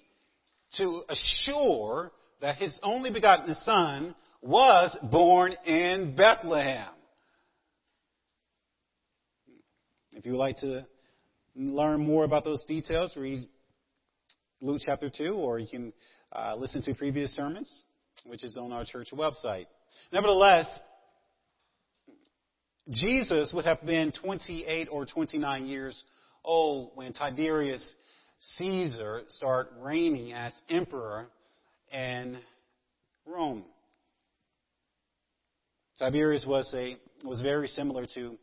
to 0.76 1.04
assure 1.08 2.12
that 2.42 2.58
his 2.58 2.78
only 2.84 3.14
begotten 3.14 3.56
son 3.56 4.14
was 4.42 4.98
born 5.10 5.54
in 5.66 6.18
Bethlehem. 6.18 6.95
If 10.16 10.26
you 10.26 10.32
would 10.32 10.38
like 10.38 10.56
to 10.58 10.86
learn 11.58 12.00
more 12.00 12.24
about 12.24 12.46
those 12.46 12.64
details, 12.64 13.12
read 13.18 13.50
Luke 14.62 14.82
chapter 14.86 15.10
2, 15.10 15.34
or 15.34 15.60
you 15.60 15.68
can 15.68 15.92
uh, 16.32 16.56
listen 16.56 16.82
to 16.84 16.94
previous 16.94 17.36
sermons, 17.36 17.84
which 18.26 18.42
is 18.42 18.56
on 18.56 18.72
our 18.72 18.86
church 18.86 19.10
website. 19.14 19.66
Nevertheless, 20.14 20.68
Jesus 22.90 23.52
would 23.54 23.66
have 23.66 23.86
been 23.86 24.14
28 24.14 24.88
or 24.90 25.06
29 25.06 25.66
years 25.66 26.02
old 26.46 26.92
when 26.96 27.12
Tiberius 27.12 27.94
Caesar 28.40 29.24
started 29.28 29.74
reigning 29.82 30.32
as 30.32 30.58
emperor 30.70 31.28
in 31.92 32.38
Rome. 33.26 33.66
Tiberius 36.00 36.46
was 36.48 36.74
a 36.74 36.96
was 37.26 37.42
very 37.42 37.68
similar 37.68 38.06
to 38.14 38.38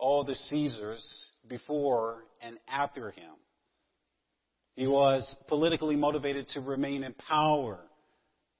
all 0.00 0.24
the 0.24 0.34
Caesars 0.34 1.28
before 1.48 2.24
and 2.42 2.58
after 2.66 3.10
him. 3.10 3.30
He 4.74 4.86
was 4.86 5.36
politically 5.48 5.94
motivated 5.94 6.48
to 6.54 6.60
remain 6.60 7.04
in 7.04 7.12
power, 7.14 7.78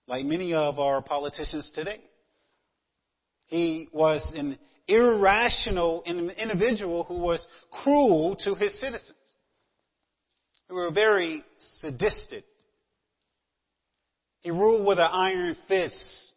like 0.06 0.24
many 0.26 0.52
of 0.54 0.78
our 0.78 1.00
politicians 1.00 1.72
today. 1.74 2.00
He 3.46 3.88
was 3.92 4.24
an 4.34 4.58
irrational 4.86 6.02
individual 6.04 7.04
who 7.04 7.18
was 7.18 7.46
cruel 7.82 8.36
to 8.44 8.54
his 8.54 8.78
citizens, 8.78 9.16
who 10.68 10.74
were 10.74 10.90
very 10.90 11.42
sadistic. 11.80 12.44
He 14.40 14.50
ruled 14.50 14.86
with 14.86 14.98
an 14.98 15.08
iron 15.10 15.56
fist 15.68 16.34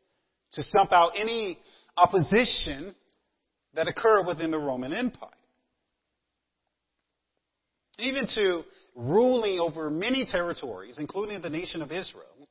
to 0.53 0.63
stomp 0.63 0.91
out 0.91 1.11
any 1.17 1.57
opposition 1.97 2.95
that 3.75 3.87
occurred 3.87 4.25
within 4.25 4.51
the 4.51 4.59
Roman 4.59 4.93
Empire. 4.93 5.29
Even 7.99 8.27
to 8.35 8.63
ruling 8.95 9.59
over 9.59 9.89
many 9.89 10.25
territories, 10.25 10.97
including 10.99 11.41
the 11.41 11.49
nation 11.49 11.81
of 11.81 11.91
Israel, 11.91 12.47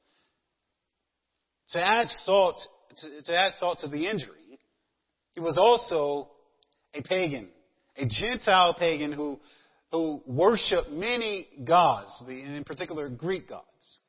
to 1.70 1.80
add 1.80 2.08
salt 2.24 2.60
to, 2.96 3.22
to 3.22 3.36
add 3.36 3.52
salt 3.58 3.78
to 3.80 3.88
the 3.88 4.06
injury, 4.06 4.58
he 5.34 5.40
was 5.40 5.56
also 5.58 6.28
a 6.94 7.02
pagan, 7.02 7.48
a 7.96 8.06
Gentile 8.06 8.74
pagan 8.74 9.12
who, 9.12 9.40
who 9.90 10.22
worshiped 10.26 10.90
many 10.90 11.46
gods, 11.64 12.22
in 12.28 12.62
particular 12.64 13.08
Greek 13.08 13.48
gods. 13.48 14.00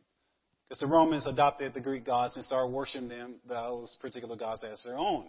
Because 0.68 0.80
the 0.80 0.88
Romans 0.88 1.28
adopted 1.28 1.74
the 1.74 1.82
Greek 1.82 2.06
gods 2.06 2.36
and 2.36 2.44
started 2.44 2.74
worshiping 2.74 3.08
them, 3.08 3.36
those 3.48 3.96
particular 4.02 4.36
gods 4.36 4.64
as 4.64 4.82
their 4.84 4.98
own. 4.98 5.26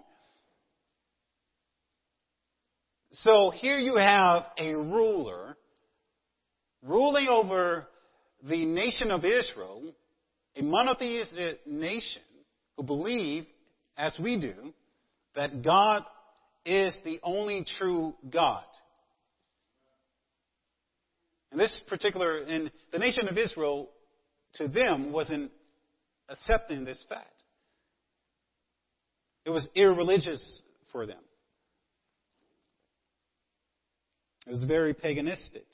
So 3.19 3.51
here 3.51 3.79
you 3.79 3.97
have 3.97 4.43
a 4.59 4.75
ruler 4.75 5.57
ruling 6.83 7.29
over 7.29 7.87
the 8.43 8.67
nation 8.67 9.13
of 9.13 9.25
Israel, 9.25 9.83
a 10.57 10.63
monotheistic 10.63 11.65
nation 11.65 12.23
who 12.77 12.83
believe, 12.83 13.47
as 13.97 14.19
we 14.21 14.41
do, 14.41 14.75
that 15.37 15.63
God 15.63 16.03
is 16.67 16.97
the 17.05 17.21
only 17.23 17.65
true 17.79 18.15
God. 18.33 18.65
And 21.53 21.61
this 21.61 21.81
particular, 21.89 22.43
and 22.43 22.73
the 22.91 22.99
nation 22.99 23.29
of 23.29 23.39
Israel, 23.39 23.91
to 24.55 24.67
them, 24.67 25.13
wasn't 25.13 25.53
accepting 26.29 26.85
this 26.85 27.07
fact. 27.09 27.45
It 29.45 29.51
was 29.51 29.69
irreligious 29.77 30.65
for 30.91 31.07
them. 31.07 31.21
It 34.47 34.51
was 34.51 34.63
very 34.65 34.95
paganistic. 34.95 35.65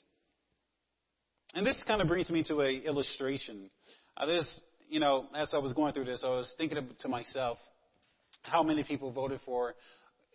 And 1.53 1.65
this 1.65 1.81
kind 1.85 2.01
of 2.01 2.07
brings 2.07 2.29
me 2.29 2.43
to 2.43 2.61
a 2.61 2.69
illustration. 2.69 3.69
Uh, 4.15 4.25
this, 4.25 4.61
you 4.89 4.99
know, 4.99 5.25
as 5.35 5.53
I 5.53 5.57
was 5.57 5.73
going 5.73 5.93
through 5.93 6.05
this, 6.05 6.23
I 6.25 6.29
was 6.29 6.53
thinking 6.57 6.77
to 6.97 7.07
myself, 7.09 7.57
how 8.43 8.63
many 8.63 8.83
people 8.83 9.11
voted 9.11 9.39
for 9.45 9.75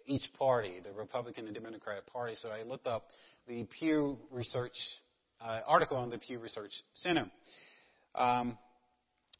each 0.06 0.22
party, 0.38 0.74
the 0.84 0.92
Republican 0.92 1.46
and 1.46 1.54
Democrat 1.54 2.06
Party. 2.12 2.34
So 2.36 2.50
I 2.50 2.62
looked 2.62 2.86
up 2.86 3.06
the 3.48 3.66
Pew 3.78 4.18
Research 4.30 4.76
uh, 5.40 5.60
article 5.66 5.96
on 5.96 6.10
the 6.10 6.18
Pew 6.18 6.38
Research 6.38 6.72
Center. 6.94 7.30
Um, 8.14 8.56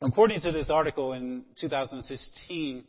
according 0.01 0.41
to 0.41 0.53
this 0.53 0.69
article 0.71 1.13
in 1.13 1.45
2016 1.61 2.85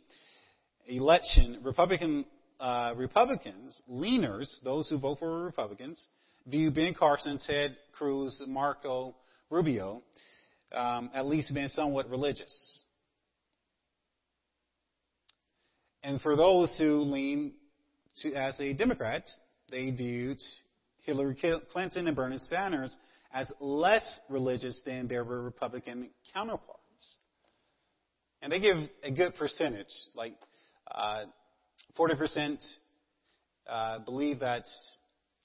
election, 0.86 1.60
Republican 1.62 2.24
uh, 2.60 2.94
Republicans, 2.96 3.82
leaners, 3.90 4.48
those 4.64 4.88
who 4.88 4.98
vote 4.98 5.18
for 5.18 5.44
Republicans, 5.44 6.04
view 6.46 6.70
Ben 6.70 6.94
Carson, 6.94 7.38
Ted 7.38 7.76
Cruz, 7.92 8.42
Marco 8.46 9.14
Rubio, 9.50 10.02
um, 10.72 11.10
at 11.14 11.26
least 11.26 11.54
being 11.54 11.68
somewhat 11.68 12.10
religious. 12.10 12.82
And 16.02 16.20
for 16.20 16.36
those 16.36 16.74
who 16.78 17.00
lean 17.00 17.52
to, 18.22 18.34
as 18.34 18.58
a 18.60 18.72
Democrat, 18.72 19.24
they 19.70 19.90
viewed 19.90 20.38
Hillary 21.02 21.36
Clinton 21.70 22.06
and 22.06 22.16
Bernie 22.16 22.38
Sanders 22.38 22.96
as 23.32 23.50
less 23.60 24.20
religious 24.30 24.80
than 24.86 25.08
their 25.08 25.24
Republican 25.24 26.10
counterparts. 26.32 26.78
And 28.40 28.52
they 28.52 28.60
give 28.60 28.76
a 29.02 29.10
good 29.10 29.34
percentage, 29.36 29.92
like 30.14 30.34
uh, 30.90 31.24
40% 31.96 32.58
uh, 33.68 33.98
believe 34.00 34.40
that 34.40 34.64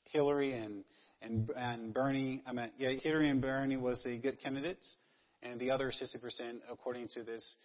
Hillary 0.06 0.53
and, 0.53 0.84
and, 1.21 1.49
and 1.56 1.93
Bernie, 1.93 2.41
I 2.45 2.53
mean, 2.53 2.71
yeah, 2.77 2.91
Hillary 2.91 3.29
and 3.29 3.41
Bernie 3.41 3.77
was 3.77 4.06
a 4.06 4.17
good 4.17 4.41
candidate, 4.41 4.84
and 5.41 5.60
the 5.60 5.71
other 5.71 5.91
60%, 5.91 6.60
according 6.71 7.08
to 7.10 7.23
this 7.23 7.56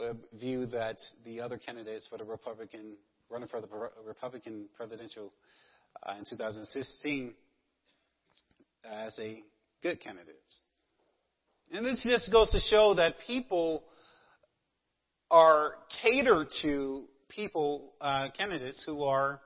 uh, 0.00 0.14
view 0.38 0.66
that 0.66 0.96
the 1.24 1.40
other 1.40 1.58
candidates 1.58 2.06
for 2.08 2.18
the 2.18 2.24
Republican, 2.24 2.94
running 3.28 3.48
for 3.48 3.60
the 3.60 3.68
Republican 4.06 4.66
presidential 4.76 5.32
uh, 6.06 6.14
in 6.18 6.24
2016 6.28 7.34
as 8.84 9.18
a 9.18 9.42
good 9.82 10.00
candidates. 10.00 10.62
And 11.72 11.84
this 11.84 12.00
just 12.02 12.32
goes 12.32 12.50
to 12.50 12.60
show 12.60 12.94
that 12.94 13.14
people 13.26 13.84
are 15.30 15.74
catered 16.02 16.48
to 16.62 17.04
people, 17.30 17.92
uh, 18.00 18.28
candidates 18.36 18.82
who 18.86 19.04
are, 19.04 19.40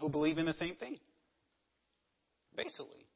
who 0.00 0.08
believe 0.08 0.38
in 0.38 0.46
the 0.46 0.52
same 0.52 0.74
thing. 0.76 0.98
Basically. 2.56 3.06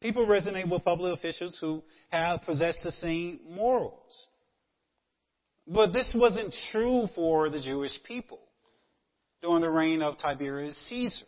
People 0.00 0.26
resonate 0.26 0.70
with 0.70 0.84
public 0.84 1.16
officials 1.16 1.56
who 1.60 1.82
have 2.10 2.42
possessed 2.42 2.80
the 2.82 2.90
same 2.90 3.40
morals. 3.48 4.28
But 5.66 5.92
this 5.92 6.12
wasn't 6.14 6.54
true 6.72 7.06
for 7.14 7.48
the 7.48 7.60
Jewish 7.60 7.92
people 8.06 8.40
during 9.40 9.62
the 9.62 9.70
reign 9.70 10.02
of 10.02 10.18
Tiberius 10.18 10.76
Caesar. 10.88 11.24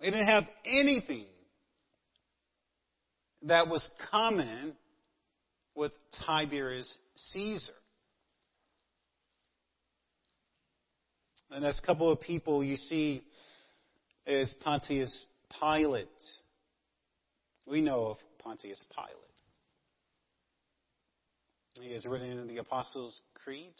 They 0.00 0.10
didn't 0.10 0.26
have 0.26 0.44
anything 0.64 1.26
that 3.42 3.68
was 3.68 3.88
common 4.10 4.74
with 5.74 5.92
Tiberius 6.26 6.96
Caesar. 7.32 7.72
And 11.50 11.64
there's 11.64 11.80
a 11.82 11.86
couple 11.86 12.10
of 12.10 12.20
people 12.20 12.62
you 12.62 12.76
see 12.76 13.22
is 14.26 14.52
Pontius 14.62 15.26
Pilate. 15.60 16.08
We 17.66 17.80
know 17.80 18.06
of 18.06 18.16
Pontius 18.38 18.84
Pilate. 18.94 19.16
He 21.80 21.94
is 21.94 22.06
written 22.06 22.38
in 22.38 22.46
the 22.46 22.58
Apostles' 22.58 23.20
Creed. 23.34 23.72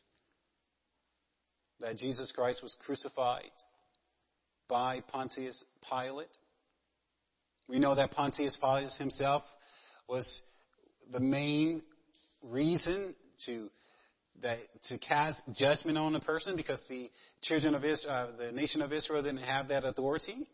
that 1.81 1.97
Jesus 1.97 2.33
Christ 2.35 2.63
was 2.63 2.77
crucified 2.85 3.51
by 4.69 5.01
Pontius 5.01 5.63
Pilate. 5.89 6.29
We 7.69 7.79
know 7.79 7.95
that 7.95 8.11
Pontius 8.13 8.57
Pilate 8.61 8.91
himself 8.99 9.43
was 10.09 10.41
the 11.13 11.21
main 11.21 11.83
reason 12.43 13.15
to 13.47 13.71
that 14.43 14.59
to 14.89 14.99
cast 14.99 15.41
judgment 15.55 15.99
on 15.99 16.15
a 16.15 16.21
person 16.21 16.57
because 16.57 16.83
the 16.89 17.11
children 17.43 17.75
of 17.75 17.85
Israel, 17.85 18.31
uh, 18.33 18.37
the 18.37 18.53
nation 18.53 18.81
of 18.81 18.93
Israel 18.93 19.23
didn't 19.23 19.43
have 19.43 19.69
that 19.69 19.85
authority. 19.85 20.49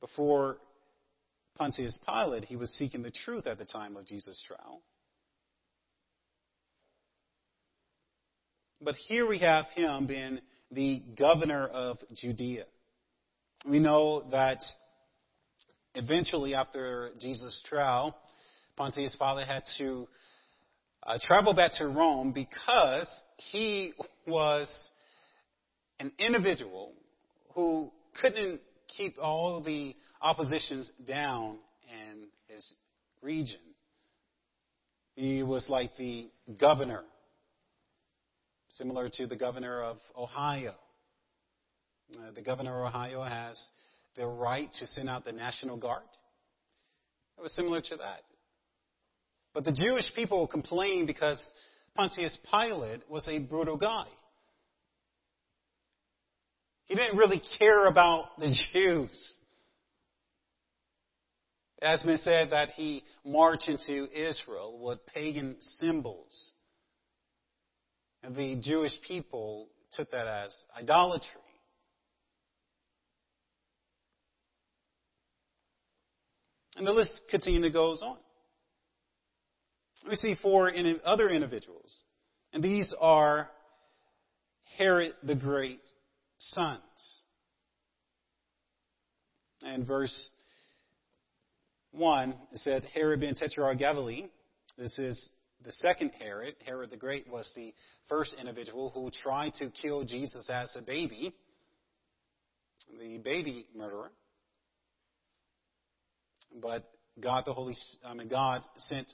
Before 0.00 0.58
Pontius 1.56 1.96
Pilate, 2.06 2.44
he 2.44 2.56
was 2.56 2.70
seeking 2.72 3.02
the 3.02 3.10
truth 3.10 3.46
at 3.46 3.58
the 3.58 3.64
time 3.64 3.96
of 3.96 4.06
Jesus' 4.06 4.42
trial. 4.46 4.82
But 8.80 8.94
here 9.08 9.26
we 9.26 9.38
have 9.38 9.66
him 9.74 10.06
being 10.06 10.40
the 10.70 11.02
governor 11.18 11.66
of 11.66 11.98
Judea. 12.14 12.64
We 13.68 13.78
know 13.78 14.28
that 14.30 14.58
eventually, 15.96 16.54
after 16.54 17.10
Jesus' 17.18 17.62
trial, 17.68 18.16
Pontius 18.76 19.16
Pilate 19.18 19.48
had 19.48 19.62
to 19.78 20.06
uh, 21.02 21.18
travel 21.22 21.54
back 21.54 21.72
to 21.78 21.86
Rome 21.86 22.32
because 22.32 23.08
he 23.50 23.92
was 24.26 24.72
an 25.98 26.12
individual 26.18 26.92
who 27.54 27.90
couldn't 28.20 28.60
keep 28.94 29.16
all 29.20 29.62
the 29.62 29.94
oppositions 30.20 30.90
down 31.06 31.58
in 31.90 32.28
his 32.48 32.74
region. 33.22 33.60
He 35.14 35.42
was 35.42 35.66
like 35.68 35.96
the 35.96 36.28
governor, 36.60 37.02
similar 38.68 39.08
to 39.14 39.26
the 39.26 39.36
governor 39.36 39.82
of 39.82 39.96
Ohio. 40.16 40.74
Uh, 42.14 42.32
the 42.34 42.42
governor 42.42 42.84
of 42.84 42.88
Ohio 42.88 43.22
has 43.22 43.58
the 44.16 44.26
right 44.26 44.72
to 44.80 44.86
send 44.86 45.08
out 45.08 45.24
the 45.24 45.32
National 45.32 45.76
Guard. 45.76 46.02
It 47.38 47.42
was 47.42 47.54
similar 47.54 47.80
to 47.80 47.96
that. 47.96 48.20
But 49.52 49.64
the 49.64 49.72
Jewish 49.72 50.12
people 50.14 50.46
complained 50.46 51.06
because 51.06 51.42
Pontius 51.94 52.36
Pilate 52.50 53.08
was 53.08 53.26
a 53.28 53.38
brutal 53.38 53.76
guy. 53.76 54.06
He 56.86 56.94
didn't 56.94 57.18
really 57.18 57.42
care 57.58 57.86
about 57.86 58.38
the 58.38 58.54
Jews. 58.72 59.34
It 61.82 62.20
said 62.20 62.50
that 62.50 62.70
he 62.70 63.02
marched 63.24 63.68
into 63.68 64.08
Israel 64.12 64.78
with 64.80 65.04
pagan 65.06 65.56
symbols. 65.60 66.52
And 68.22 68.34
the 68.34 68.56
Jewish 68.56 68.92
people 69.06 69.68
took 69.92 70.10
that 70.10 70.26
as 70.26 70.54
idolatry. 70.76 71.45
And 76.76 76.86
the 76.86 76.92
list 76.92 77.22
continually 77.30 77.70
goes 77.70 78.02
on. 78.02 78.18
We 80.08 80.14
see 80.16 80.36
four 80.42 80.70
other 81.04 81.30
individuals. 81.30 82.02
And 82.52 82.62
these 82.62 82.94
are 83.00 83.48
Herod 84.76 85.14
the 85.22 85.34
Great 85.34 85.80
sons. 86.38 86.80
And 89.62 89.86
verse 89.86 90.30
1, 91.92 92.34
it 92.52 92.58
said, 92.58 92.84
Herod 92.94 93.20
ben 93.20 93.34
Tetrarch 93.34 93.78
Galilee. 93.78 94.26
This 94.76 94.98
is 94.98 95.30
the 95.64 95.72
second 95.72 96.12
Herod. 96.18 96.54
Herod 96.64 96.90
the 96.90 96.96
Great 96.96 97.26
was 97.28 97.50
the 97.56 97.72
first 98.08 98.36
individual 98.38 98.90
who 98.90 99.10
tried 99.22 99.54
to 99.54 99.70
kill 99.70 100.04
Jesus 100.04 100.50
as 100.52 100.76
a 100.76 100.82
baby, 100.82 101.34
the 103.00 103.18
baby 103.18 103.66
murderer. 103.74 104.10
But 106.54 106.88
God 107.20 107.44
the 107.46 107.52
Holy, 107.52 107.76
I 108.04 108.14
mean, 108.14 108.28
God 108.28 108.62
sent 108.76 109.12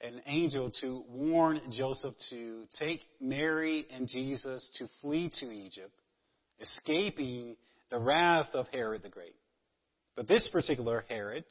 an 0.00 0.22
angel 0.26 0.70
to 0.80 1.04
warn 1.08 1.60
Joseph 1.70 2.14
to 2.30 2.64
take 2.78 3.00
Mary 3.20 3.86
and 3.92 4.08
Jesus 4.08 4.70
to 4.78 4.88
flee 5.00 5.30
to 5.40 5.46
Egypt, 5.46 5.92
escaping 6.60 7.56
the 7.90 7.98
wrath 7.98 8.48
of 8.54 8.66
Herod 8.68 9.02
the 9.02 9.08
Great. 9.08 9.34
But 10.14 10.28
this 10.28 10.48
particular 10.48 11.04
Herod, 11.08 11.44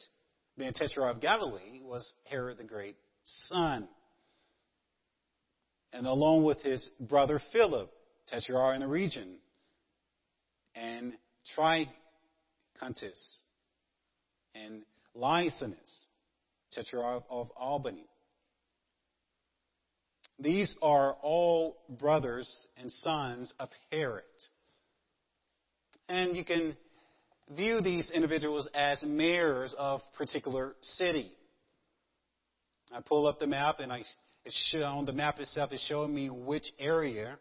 being 0.57 0.73
Tetrarch 0.73 1.15
of 1.15 1.21
Galilee, 1.21 1.81
was 1.83 2.11
Herod 2.25 2.57
the 2.57 2.63
Great's 2.63 2.97
son. 3.47 3.87
And 5.93 6.05
along 6.05 6.43
with 6.43 6.61
his 6.61 6.89
brother 6.99 7.41
Philip, 7.51 7.91
Tetrarch 8.27 8.75
in 8.75 8.81
the 8.81 8.87
region, 8.87 9.37
and 10.75 11.13
Tricuntus, 11.55 13.45
and 14.53 14.83
Lysanias, 15.17 16.05
Tetrarch 16.71 17.23
of 17.29 17.49
Albany. 17.57 18.05
These 20.39 20.75
are 20.81 21.13
all 21.21 21.77
brothers 21.89 22.67
and 22.77 22.91
sons 22.91 23.53
of 23.59 23.69
Herod. 23.91 24.23
And 26.07 26.35
you 26.37 26.45
can 26.45 26.77
view 27.55 27.81
these 27.81 28.11
individuals 28.11 28.69
as 28.75 29.01
mayors 29.03 29.73
of 29.77 30.01
particular 30.17 30.75
city. 30.81 31.31
I 32.93 33.01
pull 33.01 33.27
up 33.27 33.39
the 33.39 33.47
map 33.47 33.79
and 33.79 33.91
I 33.91 34.03
it's 34.45 34.69
shown 34.71 35.05
the 35.05 35.11
map 35.11 35.39
itself 35.39 35.73
is 35.73 35.85
showing 35.89 36.15
me 36.15 36.29
which 36.29 36.71
area 36.79 37.37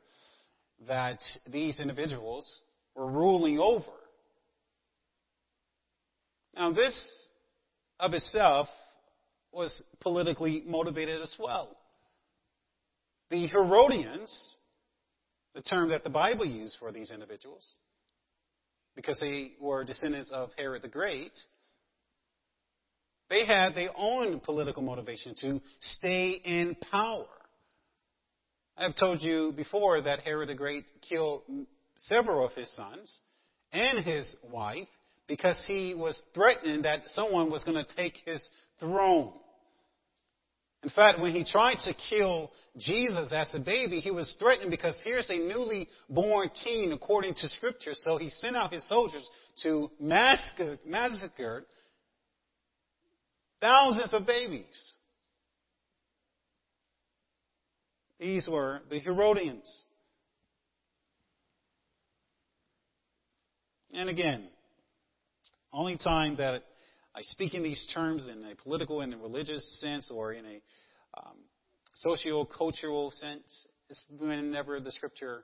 that 0.88 1.20
these 1.52 1.78
individuals 1.78 2.62
were 2.96 3.06
ruling 3.06 3.60
over. 3.60 3.92
Now 6.56 6.72
this 6.72 7.28
of 7.98 8.14
itself 8.14 8.68
was 9.52 9.82
politically 10.00 10.62
motivated 10.66 11.22
as 11.22 11.34
well. 11.38 11.76
The 13.30 13.46
Herodians, 13.46 14.58
the 15.54 15.62
term 15.62 15.88
that 15.88 16.04
the 16.04 16.10
Bible 16.10 16.44
used 16.44 16.76
for 16.78 16.92
these 16.92 17.10
individuals, 17.10 17.78
because 18.94 19.18
they 19.20 19.52
were 19.60 19.84
descendants 19.84 20.30
of 20.30 20.50
Herod 20.56 20.82
the 20.82 20.88
Great, 20.88 21.32
they 23.28 23.44
had 23.44 23.74
their 23.74 23.90
own 23.96 24.40
political 24.40 24.82
motivation 24.82 25.34
to 25.40 25.60
stay 25.80 26.40
in 26.44 26.76
power. 26.90 27.26
I 28.76 28.84
have 28.84 28.94
told 28.94 29.22
you 29.22 29.52
before 29.56 30.02
that 30.02 30.20
Herod 30.20 30.48
the 30.48 30.54
Great 30.54 30.84
killed 31.08 31.42
several 31.96 32.46
of 32.46 32.52
his 32.52 32.72
sons 32.76 33.20
and 33.72 34.04
his 34.04 34.36
wife 34.52 34.88
because 35.28 35.60
he 35.66 35.94
was 35.96 36.20
threatening 36.34 36.82
that 36.82 37.02
someone 37.06 37.50
was 37.50 37.64
going 37.64 37.82
to 37.84 37.96
take 37.96 38.14
his 38.24 38.48
throne. 38.78 39.32
In 40.82 40.90
fact, 40.90 41.20
when 41.20 41.32
he 41.32 41.44
tried 41.44 41.78
to 41.84 41.94
kill 42.08 42.52
Jesus 42.76 43.32
as 43.32 43.52
a 43.54 43.58
baby, 43.58 43.98
he 43.98 44.12
was 44.12 44.36
threatened 44.38 44.70
because 44.70 44.94
here's 45.02 45.28
a 45.30 45.38
newly 45.38 45.88
born 46.08 46.48
king 46.62 46.92
according 46.92 47.34
to 47.34 47.48
scripture. 47.48 47.92
So 47.92 48.18
he 48.18 48.30
sent 48.30 48.54
out 48.54 48.72
his 48.72 48.86
soldiers 48.88 49.28
to 49.64 49.90
massacre, 49.98 50.78
massacre 50.86 51.64
thousands 53.60 54.12
of 54.12 54.26
babies. 54.26 54.94
These 58.20 58.46
were 58.48 58.80
the 58.88 59.00
Herodians. 59.00 59.84
And 63.92 64.08
again, 64.08 64.48
only 65.76 65.96
time 65.98 66.36
that 66.36 66.62
I 67.14 67.20
speak 67.22 67.54
in 67.54 67.62
these 67.62 67.86
terms 67.94 68.28
in 68.28 68.44
a 68.44 68.54
political 68.56 69.00
and 69.02 69.12
a 69.14 69.16
religious 69.16 69.78
sense 69.80 70.10
or 70.12 70.32
in 70.32 70.44
a 70.44 70.60
um, 71.18 71.36
socio-cultural 71.94 73.10
sense 73.12 73.66
is 73.88 74.02
whenever 74.18 74.80
the 74.80 74.90
scripture 74.90 75.42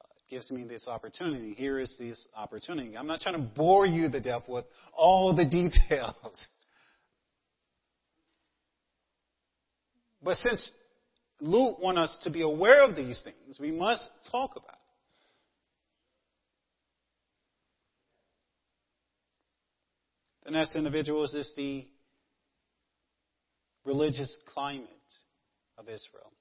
uh, 0.00 0.04
gives 0.30 0.50
me 0.50 0.64
this 0.64 0.86
opportunity. 0.86 1.54
Here 1.54 1.78
is 1.78 1.94
this 1.98 2.26
opportunity. 2.36 2.96
I'm 2.96 3.06
not 3.06 3.20
trying 3.20 3.36
to 3.36 3.42
bore 3.42 3.86
you 3.86 4.10
to 4.10 4.20
death 4.20 4.44
with 4.48 4.64
all 4.96 5.34
the 5.34 5.44
details. 5.44 6.46
But 10.22 10.38
since 10.38 10.72
Luke 11.40 11.78
wants 11.80 12.00
us 12.00 12.18
to 12.22 12.30
be 12.30 12.40
aware 12.42 12.82
of 12.82 12.96
these 12.96 13.20
things, 13.24 13.58
we 13.60 13.70
must 13.70 14.08
talk 14.30 14.52
about 14.52 14.68
it. 14.68 14.83
The 20.44 20.50
next 20.50 20.76
individual 20.76 21.24
is 21.24 21.52
the 21.56 21.86
religious 23.84 24.36
climate 24.52 24.88
of 25.78 25.88
Israel. 25.88 26.32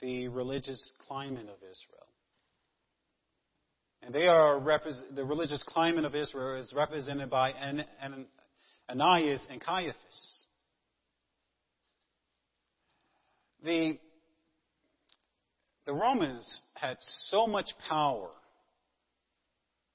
The 0.00 0.28
religious 0.28 0.92
climate 1.06 1.46
of 1.48 1.58
Israel. 1.58 2.06
And 4.02 4.14
they 4.14 4.26
are 4.26 4.58
the 5.14 5.24
religious 5.24 5.62
climate 5.68 6.04
of 6.04 6.14
Israel 6.14 6.60
is 6.60 6.72
represented 6.74 7.30
by 7.30 7.50
An- 7.50 7.84
An- 8.00 8.26
Ananias 8.88 9.46
and 9.50 9.60
Caiaphas. 9.60 10.46
The 13.62 13.98
the 15.86 15.92
Romans 15.92 16.64
had 16.74 16.96
so 17.00 17.46
much 17.46 17.66
power 17.88 18.30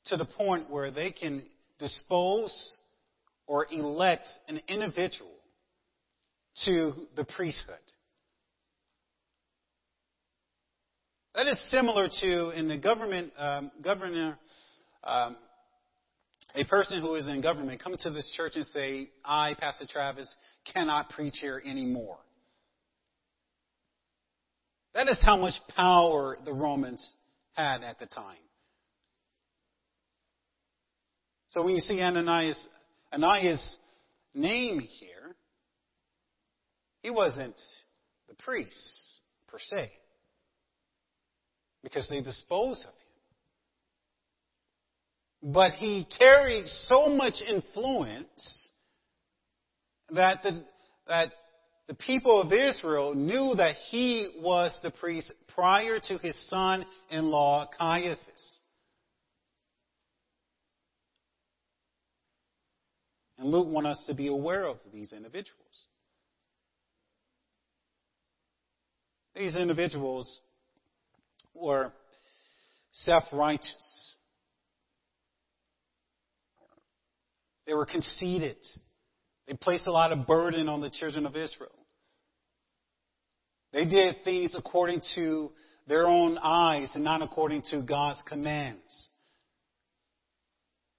to 0.06 0.18
the 0.18 0.26
point 0.26 0.70
where 0.70 0.92
they 0.92 1.12
can 1.12 1.44
dispose 1.80 2.78
or 3.48 3.68
elect 3.72 4.28
an 4.48 4.62
individual 4.68 5.32
to 6.66 6.94
the 7.16 7.26
priesthood. 7.26 7.76
That 11.36 11.48
is 11.48 11.62
similar 11.70 12.08
to 12.22 12.50
in 12.52 12.70
the 12.70 12.78
government, 12.78 13.34
um, 13.38 13.72
governor, 13.84 14.38
um, 15.04 15.36
a 16.56 16.64
person 16.64 17.02
who 17.02 17.16
is 17.16 17.28
in 17.28 17.42
government 17.42 17.84
come 17.84 17.96
to 18.00 18.10
this 18.10 18.32
church 18.38 18.54
and 18.56 18.66
say, 18.66 19.10
I, 19.24 19.54
Pastor 19.60 19.86
Travis, 19.86 20.34
cannot 20.74 21.10
preach 21.10 21.36
here 21.42 21.62
anymore. 21.66 22.18
That 24.94 25.10
is 25.10 25.18
how 25.22 25.36
much 25.36 25.56
power 25.76 26.38
the 26.46 26.54
Romans 26.54 27.16
had 27.54 27.84
at 27.84 28.00
the 28.00 28.06
time. 28.06 28.38
So 31.56 31.64
when 31.64 31.74
you 31.74 31.80
see 31.80 32.02
Ananias, 32.02 32.68
Ananias' 33.14 33.78
name 34.34 34.82
here, 34.82 35.38
he 37.02 37.10
wasn't 37.10 37.56
the 38.28 38.36
priest 38.36 39.22
per 39.48 39.58
se, 39.60 39.90
because 41.82 42.10
they 42.10 42.22
disposed 42.22 42.86
of 42.86 42.90
him. 45.44 45.54
But 45.54 45.72
he 45.74 46.06
carried 46.20 46.66
so 46.66 47.08
much 47.08 47.36
influence 47.48 48.70
that 50.10 50.44
the, 50.44 50.62
that 51.08 51.32
the 51.88 51.96
people 51.96 52.42
of 52.42 52.52
Israel 52.52 53.16
knew 53.16 53.56
that 53.56 53.78
he 53.92 54.42
was 54.42 54.78
the 54.84 54.92
priest 54.92 55.34
prior 55.54 56.02
to 56.10 56.18
his 56.18 56.36
son-in-law 56.50 57.70
Caiaphas. 57.80 58.60
And 63.38 63.50
Luke 63.50 63.68
wants 63.68 64.00
us 64.00 64.06
to 64.08 64.14
be 64.14 64.28
aware 64.28 64.66
of 64.66 64.78
these 64.94 65.12
individuals. 65.12 65.88
These 69.36 69.56
individuals 69.56 70.42
were 71.54 71.92
self-righteous. 72.94 74.18
They 77.68 77.74
were 77.74 77.86
conceited. 77.86 78.58
They 79.48 79.56
placed 79.56 79.88
a 79.88 79.92
lot 79.92 80.12
of 80.12 80.26
burden 80.26 80.70
on 80.70 80.82
the 80.82 80.90
children 80.90 81.26
of 81.26 81.36
Israel. 81.36 81.72
They 83.74 83.86
did 83.86 84.16
things 84.24 84.56
according 84.58 85.02
to 85.16 85.52
their 85.88 86.08
own 86.08 86.38
eyes 86.38 86.92
and 86.96 87.04
not 87.04 87.22
according 87.22 87.64
to 87.72 87.82
God's 87.82 88.22
commands. 88.28 89.12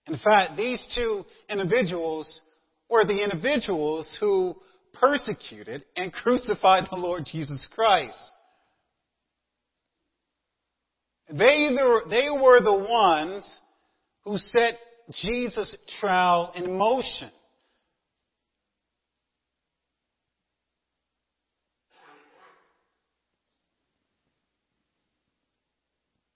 In 0.06 0.18
fact, 0.18 0.56
these 0.56 0.84
two 0.94 1.24
individuals 1.48 2.40
were 2.88 3.04
the 3.04 3.22
individuals 3.22 4.16
who 4.20 4.54
persecuted 4.92 5.84
and 5.96 6.12
crucified 6.12 6.84
the 6.90 6.96
Lord 6.96 7.24
Jesus 7.26 7.66
Christ. 7.74 8.16
They, 11.28 11.70
they 12.08 12.28
were 12.30 12.60
the 12.60 12.86
ones 12.88 13.60
who 14.24 14.38
set 14.38 14.74
Jesus' 15.10 15.76
trial 16.00 16.52
in 16.54 16.78
motion. 16.78 17.30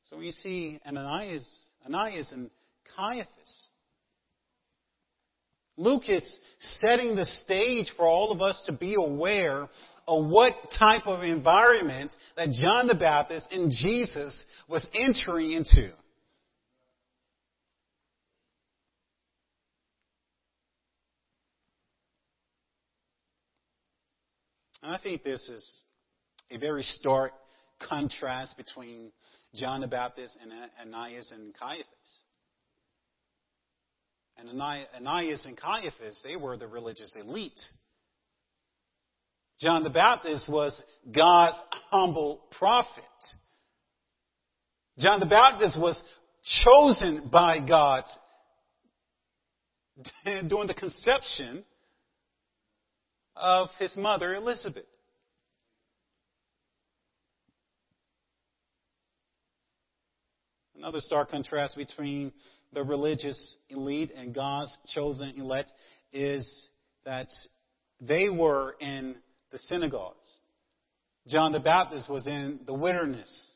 So 0.04 0.18
we 0.18 0.32
see 0.32 0.80
Ananias, 0.84 1.48
Ananias 1.86 2.32
and 2.32 2.50
Caiaphas. 2.96 3.70
Luke 5.76 6.08
is 6.08 6.28
setting 6.84 7.16
the 7.16 7.24
stage 7.24 7.90
for 7.96 8.04
all 8.04 8.32
of 8.32 8.42
us 8.42 8.62
to 8.66 8.72
be 8.72 8.94
aware 8.94 9.68
of 10.06 10.26
what 10.26 10.52
type 10.78 11.06
of 11.06 11.22
environment 11.22 12.12
that 12.36 12.50
John 12.50 12.86
the 12.86 12.94
Baptist 12.94 13.48
and 13.52 13.70
Jesus 13.70 14.44
was 14.68 14.86
entering 14.94 15.52
into. 15.52 15.90
And 24.82 24.94
I 24.94 24.98
think 24.98 25.22
this 25.22 25.48
is 25.48 25.82
a 26.50 26.58
very 26.58 26.82
stark 26.82 27.32
contrast 27.88 28.56
between 28.56 29.12
John 29.54 29.80
the 29.82 29.86
Baptist 29.86 30.38
and 30.42 30.52
Ananias 30.80 31.32
and 31.32 31.54
Caiaphas. 31.58 32.24
And 34.40 34.58
Ananias 34.58 35.44
and 35.44 35.56
Caiaphas, 35.56 36.22
they 36.24 36.36
were 36.36 36.56
the 36.56 36.66
religious 36.66 37.12
elite. 37.14 37.60
John 39.60 39.82
the 39.82 39.90
Baptist 39.90 40.50
was 40.50 40.82
God's 41.14 41.58
humble 41.90 42.40
prophet. 42.58 43.04
John 44.98 45.20
the 45.20 45.26
Baptist 45.26 45.78
was 45.78 46.02
chosen 46.64 47.28
by 47.30 47.58
God 47.66 48.04
during 50.48 50.68
the 50.68 50.74
conception 50.74 51.62
of 53.36 53.68
his 53.78 53.94
mother 53.98 54.34
Elizabeth. 54.34 54.84
Another 60.74 61.00
stark 61.00 61.30
contrast 61.30 61.76
between 61.76 62.32
the 62.72 62.82
religious 62.82 63.56
elite 63.68 64.12
and 64.16 64.34
God's 64.34 64.76
chosen 64.94 65.34
elect 65.36 65.72
is 66.12 66.68
that 67.04 67.28
they 68.00 68.28
were 68.28 68.76
in 68.80 69.16
the 69.50 69.58
synagogues. 69.58 70.38
John 71.26 71.52
the 71.52 71.60
Baptist 71.60 72.08
was 72.08 72.26
in 72.26 72.60
the 72.66 72.74
wilderness. 72.74 73.54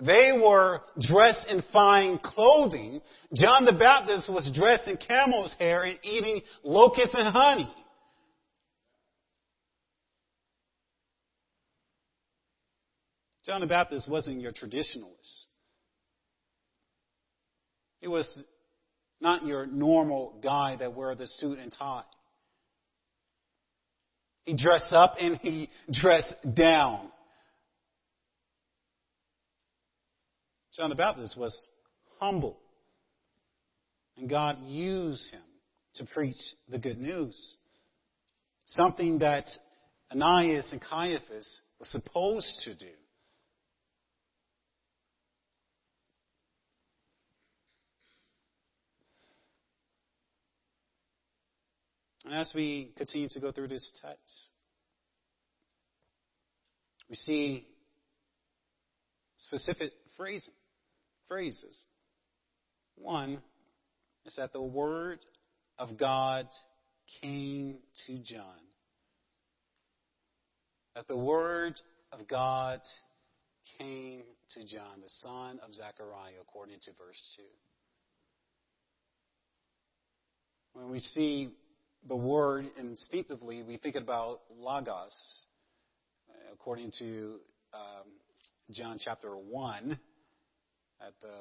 They 0.00 0.32
were 0.42 0.80
dressed 1.00 1.46
in 1.48 1.62
fine 1.72 2.18
clothing. 2.18 3.00
John 3.32 3.64
the 3.64 3.76
Baptist 3.78 4.28
was 4.28 4.50
dressed 4.54 4.88
in 4.88 4.96
camel's 4.96 5.54
hair 5.58 5.84
and 5.84 5.98
eating 6.02 6.40
locusts 6.64 7.14
and 7.16 7.28
honey. 7.28 7.72
John 13.46 13.60
the 13.60 13.66
Baptist 13.66 14.08
wasn't 14.08 14.40
your 14.40 14.52
traditionalist. 14.52 15.44
He 18.04 18.08
was 18.08 18.44
not 19.18 19.46
your 19.46 19.64
normal 19.64 20.38
guy 20.42 20.76
that 20.76 20.92
wore 20.92 21.14
the 21.14 21.26
suit 21.26 21.58
and 21.58 21.72
tie. 21.72 22.02
He 24.44 24.54
dressed 24.54 24.92
up 24.92 25.14
and 25.18 25.38
he 25.38 25.70
dressed 25.90 26.34
down. 26.54 27.08
John 30.76 30.90
the 30.90 30.96
Baptist 30.96 31.34
was 31.38 31.58
humble. 32.20 32.58
And 34.18 34.28
God 34.28 34.58
used 34.66 35.32
him 35.32 35.40
to 35.94 36.04
preach 36.04 36.36
the 36.68 36.78
good 36.78 37.00
news. 37.00 37.56
Something 38.66 39.20
that 39.20 39.46
Ananias 40.12 40.68
and 40.72 40.80
Caiaphas 40.82 41.60
were 41.78 41.86
supposed 41.86 42.64
to 42.64 42.74
do. 42.74 42.92
And 52.24 52.34
as 52.34 52.50
we 52.54 52.92
continue 52.96 53.28
to 53.30 53.40
go 53.40 53.52
through 53.52 53.68
this 53.68 53.90
text, 54.00 54.48
we 57.08 57.16
see 57.16 57.66
specific 59.36 59.92
phrasing, 60.16 60.54
phrases. 61.28 61.82
One 62.96 63.42
is 64.24 64.36
that 64.36 64.52
the 64.52 64.62
word 64.62 65.18
of 65.78 65.98
God 65.98 66.46
came 67.20 67.76
to 68.06 68.18
John. 68.18 68.60
That 70.94 71.08
the 71.08 71.16
word 71.16 71.80
of 72.12 72.26
God 72.26 72.80
came 73.78 74.22
to 74.50 74.60
John, 74.60 75.00
the 75.02 75.08
son 75.08 75.60
of 75.66 75.74
Zechariah, 75.74 76.40
according 76.40 76.78
to 76.80 76.92
verse 76.92 77.36
2. 77.36 77.42
When 80.80 80.90
we 80.90 81.00
see 81.00 81.50
the 82.06 82.16
word 82.16 82.66
instinctively, 82.78 83.62
we 83.62 83.76
think 83.78 83.96
about 83.96 84.40
logos. 84.56 85.14
According 86.52 86.92
to 86.98 87.36
um, 87.72 88.06
John 88.70 88.98
chapter 89.02 89.30
1, 89.30 89.98
that 91.00 91.12
the 91.20 91.34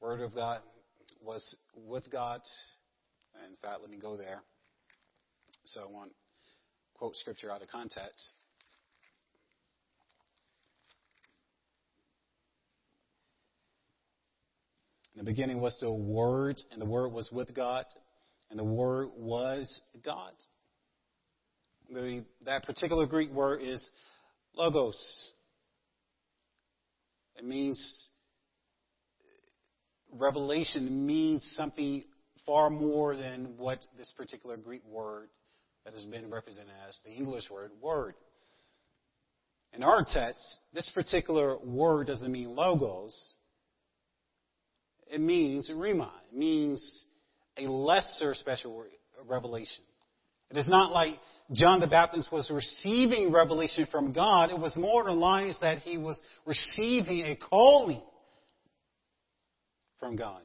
word 0.00 0.20
of 0.20 0.34
God 0.34 0.60
was 1.22 1.56
with 1.76 2.10
God. 2.10 2.40
In 3.48 3.56
fact, 3.62 3.80
let 3.80 3.90
me 3.90 3.98
go 3.98 4.16
there. 4.16 4.42
So 5.64 5.80
I 5.82 5.86
won't 5.86 6.12
quote 6.94 7.16
scripture 7.16 7.50
out 7.50 7.62
of 7.62 7.68
context. 7.68 8.32
In 15.14 15.18
the 15.18 15.24
beginning 15.24 15.60
was 15.60 15.76
the 15.80 15.92
Word, 15.92 16.60
and 16.72 16.82
the 16.82 16.86
Word 16.86 17.12
was 17.12 17.30
with 17.30 17.54
God, 17.54 17.84
and 18.50 18.58
the 18.58 18.64
Word 18.64 19.08
was 19.16 19.80
God. 20.04 20.32
The, 21.90 22.24
that 22.46 22.64
particular 22.64 23.06
Greek 23.06 23.30
word 23.30 23.60
is 23.62 23.88
logos. 24.54 24.96
It 27.36 27.44
means 27.44 28.08
revelation 30.12 31.06
means 31.06 31.42
something 31.56 32.04
far 32.46 32.70
more 32.70 33.16
than 33.16 33.54
what 33.56 33.80
this 33.98 34.12
particular 34.16 34.56
Greek 34.56 34.82
word 34.86 35.28
that 35.84 35.94
has 35.94 36.04
been 36.04 36.30
represented 36.30 36.72
as 36.88 36.98
the 37.04 37.12
English 37.12 37.50
word 37.50 37.70
word. 37.80 38.14
In 39.72 39.82
our 39.82 40.04
text, 40.06 40.40
this 40.72 40.88
particular 40.94 41.58
word 41.58 42.06
doesn't 42.06 42.30
mean 42.30 42.54
logos. 42.54 43.36
It 45.10 45.20
means 45.20 45.70
rhema. 45.74 46.10
It 46.32 46.38
means 46.38 47.04
a 47.58 47.62
lesser 47.62 48.34
special 48.34 48.84
revelation. 49.26 49.84
It 50.50 50.56
is 50.56 50.68
not 50.68 50.92
like 50.92 51.14
John 51.52 51.80
the 51.80 51.86
Baptist 51.86 52.32
was 52.32 52.50
receiving 52.50 53.32
revelation 53.32 53.86
from 53.90 54.12
God. 54.12 54.50
It 54.50 54.58
was 54.58 54.76
more 54.76 55.10
lines 55.10 55.58
that 55.60 55.78
he 55.78 55.98
was 55.98 56.20
receiving 56.46 57.22
a 57.22 57.36
calling 57.36 58.02
from 59.98 60.16
God. 60.16 60.42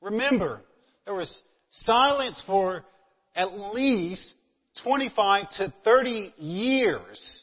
Remember, 0.00 0.62
there 1.04 1.14
was 1.14 1.42
silence 1.70 2.42
for 2.46 2.84
at 3.34 3.58
least 3.74 4.34
25 4.84 5.46
to 5.58 5.74
30 5.84 6.32
years 6.36 7.42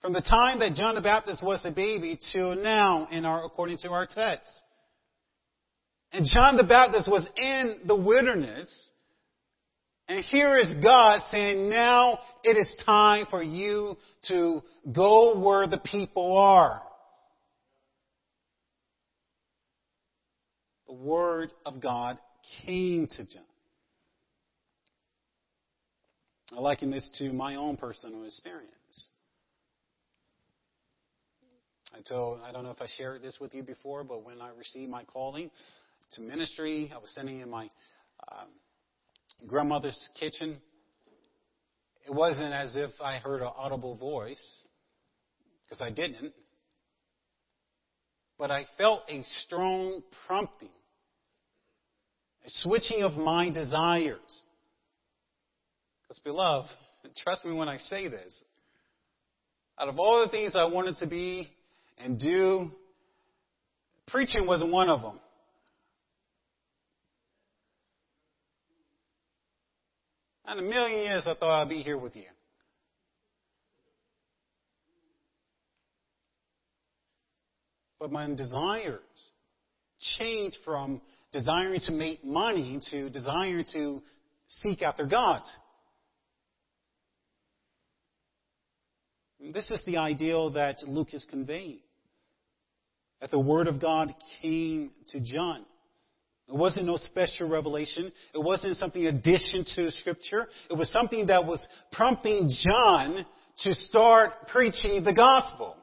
from 0.00 0.12
the 0.12 0.20
time 0.20 0.60
that 0.60 0.74
John 0.74 0.94
the 0.94 1.00
Baptist 1.00 1.42
was 1.42 1.60
a 1.64 1.70
baby 1.70 2.18
to 2.32 2.54
now 2.54 3.08
in 3.10 3.24
our, 3.24 3.44
according 3.44 3.78
to 3.78 3.88
our 3.88 4.06
text. 4.06 4.50
And 6.16 6.24
John 6.24 6.56
the 6.56 6.64
Baptist 6.64 7.10
was 7.10 7.28
in 7.36 7.80
the 7.84 7.94
wilderness. 7.94 8.90
And 10.08 10.24
here 10.24 10.56
is 10.56 10.72
God 10.82 11.20
saying, 11.30 11.68
now 11.68 12.20
it 12.42 12.56
is 12.56 12.74
time 12.86 13.26
for 13.28 13.42
you 13.42 13.98
to 14.28 14.62
go 14.90 15.38
where 15.38 15.66
the 15.66 15.76
people 15.76 16.38
are. 16.38 16.80
The 20.86 20.94
Word 20.94 21.52
of 21.66 21.82
God 21.82 22.18
came 22.64 23.08
to 23.08 23.18
John. 23.18 23.42
I 26.56 26.60
liken 26.60 26.90
this 26.90 27.06
to 27.18 27.30
my 27.30 27.56
own 27.56 27.76
personal 27.76 28.24
experience. 28.24 28.72
I 31.94 32.00
told, 32.08 32.40
I 32.42 32.52
don't 32.52 32.64
know 32.64 32.70
if 32.70 32.80
I 32.80 32.86
shared 32.96 33.20
this 33.20 33.36
with 33.38 33.54
you 33.54 33.62
before, 33.62 34.02
but 34.02 34.24
when 34.24 34.40
I 34.40 34.48
received 34.56 34.90
my 34.90 35.04
calling 35.04 35.50
to 36.12 36.22
ministry, 36.22 36.92
I 36.94 36.98
was 36.98 37.12
sitting 37.14 37.40
in 37.40 37.50
my 37.50 37.68
um, 38.30 38.48
grandmother's 39.46 40.08
kitchen. 40.18 40.56
It 42.06 42.14
wasn't 42.14 42.52
as 42.52 42.76
if 42.76 42.90
I 43.02 43.18
heard 43.18 43.42
an 43.42 43.50
audible 43.56 43.96
voice, 43.96 44.66
because 45.64 45.82
I 45.82 45.90
didn't. 45.90 46.32
But 48.38 48.50
I 48.50 48.64
felt 48.78 49.02
a 49.08 49.22
strong 49.44 50.02
prompting, 50.26 50.68
a 52.44 52.48
switching 52.48 53.02
of 53.02 53.14
my 53.14 53.50
desires. 53.50 54.42
Because, 56.02 56.20
beloved, 56.22 56.68
trust 57.24 57.44
me 57.44 57.52
when 57.54 57.68
I 57.68 57.78
say 57.78 58.08
this. 58.08 58.44
Out 59.78 59.88
of 59.88 59.98
all 59.98 60.22
the 60.24 60.30
things 60.30 60.52
I 60.54 60.64
wanted 60.66 60.96
to 60.98 61.06
be 61.06 61.48
and 61.98 62.18
do, 62.18 62.70
preaching 64.06 64.46
wasn't 64.46 64.70
one 64.70 64.88
of 64.88 65.02
them. 65.02 65.18
In 70.50 70.58
a 70.60 70.62
million 70.62 71.00
years, 71.00 71.26
I 71.26 71.34
thought 71.34 71.62
I'd 71.62 71.68
be 71.68 71.82
here 71.82 71.98
with 71.98 72.14
you. 72.14 72.26
But 77.98 78.12
my 78.12 78.32
desires 78.32 79.00
changed 80.18 80.58
from 80.64 81.00
desiring 81.32 81.80
to 81.86 81.92
make 81.92 82.24
money 82.24 82.78
to 82.90 83.10
desiring 83.10 83.64
to 83.72 84.02
seek 84.46 84.82
after 84.82 85.04
God. 85.04 85.42
This 89.52 89.70
is 89.70 89.82
the 89.84 89.96
ideal 89.96 90.50
that 90.50 90.76
Luke 90.86 91.12
is 91.12 91.26
conveying. 91.28 91.80
That 93.20 93.30
the 93.30 93.38
Word 93.38 93.66
of 93.66 93.80
God 93.80 94.14
came 94.40 94.90
to 95.08 95.20
John. 95.20 95.64
It 96.48 96.54
wasn't 96.54 96.86
no 96.86 96.96
special 96.96 97.48
revelation. 97.48 98.12
It 98.32 98.38
wasn't 98.38 98.76
something 98.76 99.06
addition 99.06 99.64
to 99.74 99.90
Scripture. 99.90 100.48
It 100.70 100.74
was 100.74 100.90
something 100.92 101.26
that 101.26 101.44
was 101.44 101.66
prompting 101.90 102.48
John 102.64 103.26
to 103.62 103.72
start 103.72 104.48
preaching 104.48 105.02
the 105.02 105.14
gospel. 105.14 105.76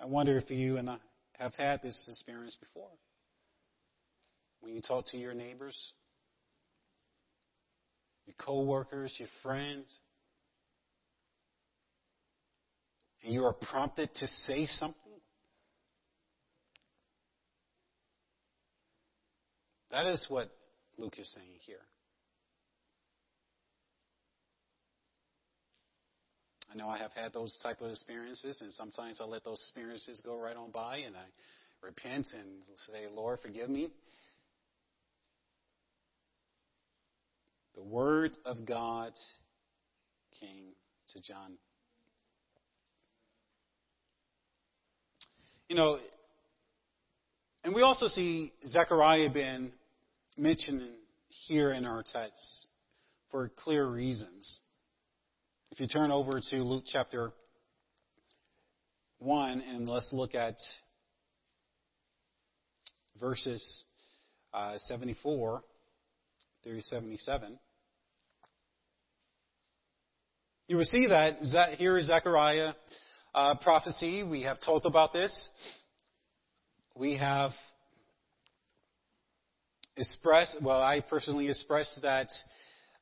I 0.00 0.06
wonder 0.06 0.38
if 0.38 0.50
you 0.50 0.76
and 0.76 0.90
I 0.90 0.96
have 1.38 1.54
had 1.54 1.82
this 1.82 2.06
experience 2.08 2.56
before. 2.60 2.90
When 4.60 4.74
you 4.74 4.82
talk 4.82 5.06
to 5.06 5.16
your 5.16 5.34
neighbors, 5.34 5.92
your 8.26 8.34
coworkers, 8.38 9.14
your 9.18 9.28
friends, 9.42 9.98
and 13.22 13.32
you 13.34 13.44
are 13.44 13.52
prompted 13.52 14.14
to 14.14 14.26
say 14.46 14.66
something. 14.66 14.96
That 19.90 20.06
is 20.06 20.24
what 20.28 20.50
Luke 20.96 21.18
is 21.18 21.30
saying 21.34 21.58
here. 21.66 21.80
I 26.72 26.76
know 26.76 26.88
I 26.88 26.98
have 26.98 27.12
had 27.12 27.32
those 27.32 27.58
type 27.62 27.80
of 27.80 27.90
experiences, 27.90 28.60
and 28.60 28.72
sometimes 28.72 29.20
I 29.20 29.24
let 29.24 29.42
those 29.42 29.60
experiences 29.66 30.22
go 30.24 30.38
right 30.38 30.56
on 30.56 30.70
by, 30.70 30.98
and 30.98 31.16
I 31.16 31.24
repent 31.82 32.28
and 32.32 32.62
say, 32.86 33.06
Lord, 33.12 33.40
forgive 33.42 33.68
me. 33.68 33.90
The 37.74 37.82
Word 37.82 38.36
of 38.44 38.64
God 38.64 39.12
came 40.38 40.74
to 41.12 41.20
John. 41.20 41.54
You 45.70 45.76
know, 45.76 46.00
and 47.62 47.72
we 47.72 47.82
also 47.82 48.08
see 48.08 48.52
Zechariah 48.66 49.30
being 49.30 49.70
mentioned 50.36 50.82
here 51.28 51.70
in 51.70 51.84
our 51.84 52.02
text 52.02 52.66
for 53.30 53.52
clear 53.62 53.86
reasons. 53.86 54.58
If 55.70 55.78
you 55.78 55.86
turn 55.86 56.10
over 56.10 56.40
to 56.50 56.56
Luke 56.56 56.82
chapter 56.88 57.30
1 59.20 59.60
and 59.60 59.88
let's 59.88 60.12
look 60.12 60.34
at 60.34 60.56
verses 63.20 63.84
uh, 64.52 64.76
74 64.76 65.62
through 66.64 66.80
77. 66.80 67.60
You 70.66 70.76
will 70.78 70.84
see 70.84 71.06
that 71.06 71.74
here 71.78 71.96
is 71.96 72.06
Zechariah 72.06 72.72
uh, 73.34 73.54
prophecy. 73.56 74.22
We 74.22 74.42
have 74.42 74.58
talked 74.60 74.86
about 74.86 75.12
this. 75.12 75.50
We 76.96 77.16
have 77.16 77.52
expressed, 79.96 80.56
well, 80.62 80.82
I 80.82 81.00
personally 81.00 81.48
expressed 81.48 81.98
that 82.02 82.28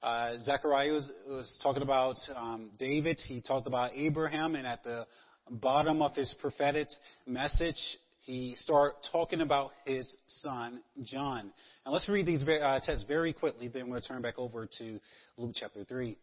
uh, 0.02 0.38
Zechariah 0.38 0.92
was, 0.92 1.10
was, 1.26 1.58
talking 1.62 1.82
about 1.82 2.16
um, 2.36 2.70
David. 2.78 3.20
He 3.26 3.40
talked 3.40 3.66
about 3.66 3.92
Abraham, 3.94 4.54
and 4.54 4.66
at 4.66 4.84
the 4.84 5.06
bottom 5.50 6.02
of 6.02 6.14
his 6.14 6.34
prophetic 6.40 6.88
message, 7.26 7.80
he 8.20 8.54
started 8.56 8.96
talking 9.10 9.40
about 9.40 9.72
his 9.86 10.08
son 10.26 10.82
John. 11.02 11.50
And 11.84 11.92
let's 11.92 12.08
read 12.08 12.26
these 12.26 12.42
uh, 12.42 12.78
texts 12.84 13.04
very 13.08 13.32
quickly. 13.32 13.68
Then 13.68 13.90
we'll 13.90 14.00
turn 14.02 14.22
back 14.22 14.38
over 14.38 14.68
to 14.78 15.00
Luke 15.36 15.52
chapter 15.58 15.84
three. 15.84 16.16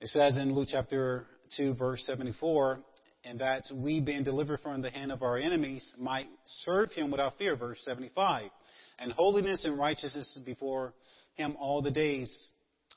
It 0.00 0.08
says 0.08 0.34
in 0.36 0.54
Luke 0.54 0.68
chapter 0.70 1.26
2, 1.58 1.74
verse 1.74 2.02
74, 2.06 2.80
and 3.24 3.40
that 3.40 3.64
we, 3.72 4.00
being 4.00 4.24
delivered 4.24 4.60
from 4.60 4.82
the 4.82 4.90
hand 4.90 5.12
of 5.12 5.22
our 5.22 5.36
enemies, 5.36 5.92
might 5.98 6.26
serve 6.64 6.92
him 6.92 7.10
without 7.10 7.36
fear, 7.38 7.56
verse 7.56 7.78
75. 7.84 8.50
And 8.98 9.12
holiness 9.12 9.64
and 9.64 9.78
righteousness 9.78 10.38
before 10.44 10.94
him 11.34 11.56
all 11.58 11.82
the 11.82 11.90
days, 11.90 12.34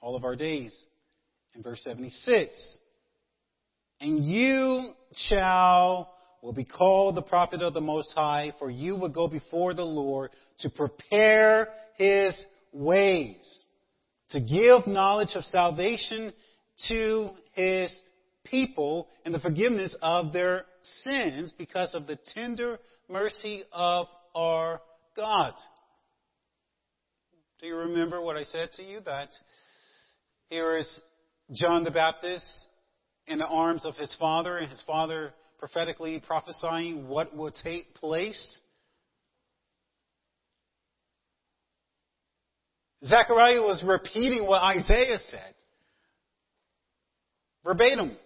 all 0.01 0.15
of 0.15 0.24
our 0.24 0.36
days. 0.36 0.86
In 1.55 1.61
verse 1.61 1.82
76. 1.84 2.78
And 3.99 4.24
you 4.24 4.93
shall 5.30 6.13
will 6.41 6.53
be 6.53 6.65
called 6.65 7.15
the 7.15 7.21
prophet 7.21 7.61
of 7.61 7.74
the 7.74 7.82
Most 7.82 8.11
High, 8.13 8.53
for 8.59 8.69
you 8.69 8.95
will 8.95 9.09
go 9.09 9.28
before 9.28 9.74
the 9.74 9.86
Lord 9.86 10.32
to 10.59 10.69
prepare 10.69 11.69
his 11.95 12.36
ways 12.74 13.63
to 14.34 14.41
give 14.41 14.88
knowledge 14.88 15.36
of 15.36 15.43
salvation 15.45 16.34
to 16.88 17.30
his 17.53 17.93
people 18.45 19.07
and 19.25 19.33
the 19.33 19.39
forgiveness 19.39 19.95
of 20.01 20.33
their 20.33 20.65
sins 21.03 21.53
because 21.57 21.93
of 21.93 22.07
the 22.07 22.17
tender 22.33 22.79
mercy 23.09 23.63
of 23.71 24.07
our 24.35 24.81
God. 25.15 25.53
Do 27.59 27.67
you 27.67 27.75
remember 27.75 28.21
what 28.21 28.35
I 28.35 28.43
said 28.43 28.71
to 28.77 28.83
you? 28.83 28.99
That 29.05 29.29
here 30.49 30.75
is 30.75 31.01
John 31.51 31.83
the 31.83 31.91
Baptist 31.91 32.45
in 33.27 33.37
the 33.37 33.45
arms 33.45 33.85
of 33.85 33.95
his 33.95 34.13
father, 34.19 34.57
and 34.57 34.69
his 34.69 34.83
father 34.85 35.33
prophetically 35.59 36.21
prophesying 36.25 37.07
what 37.07 37.35
will 37.35 37.53
take 37.63 37.93
place. 37.95 38.61
Zechariah 43.05 43.61
was 43.61 43.83
repeating 43.85 44.45
what 44.45 44.61
Isaiah 44.61 45.17
said. 45.27 45.53
Verbatim. 47.63 48.17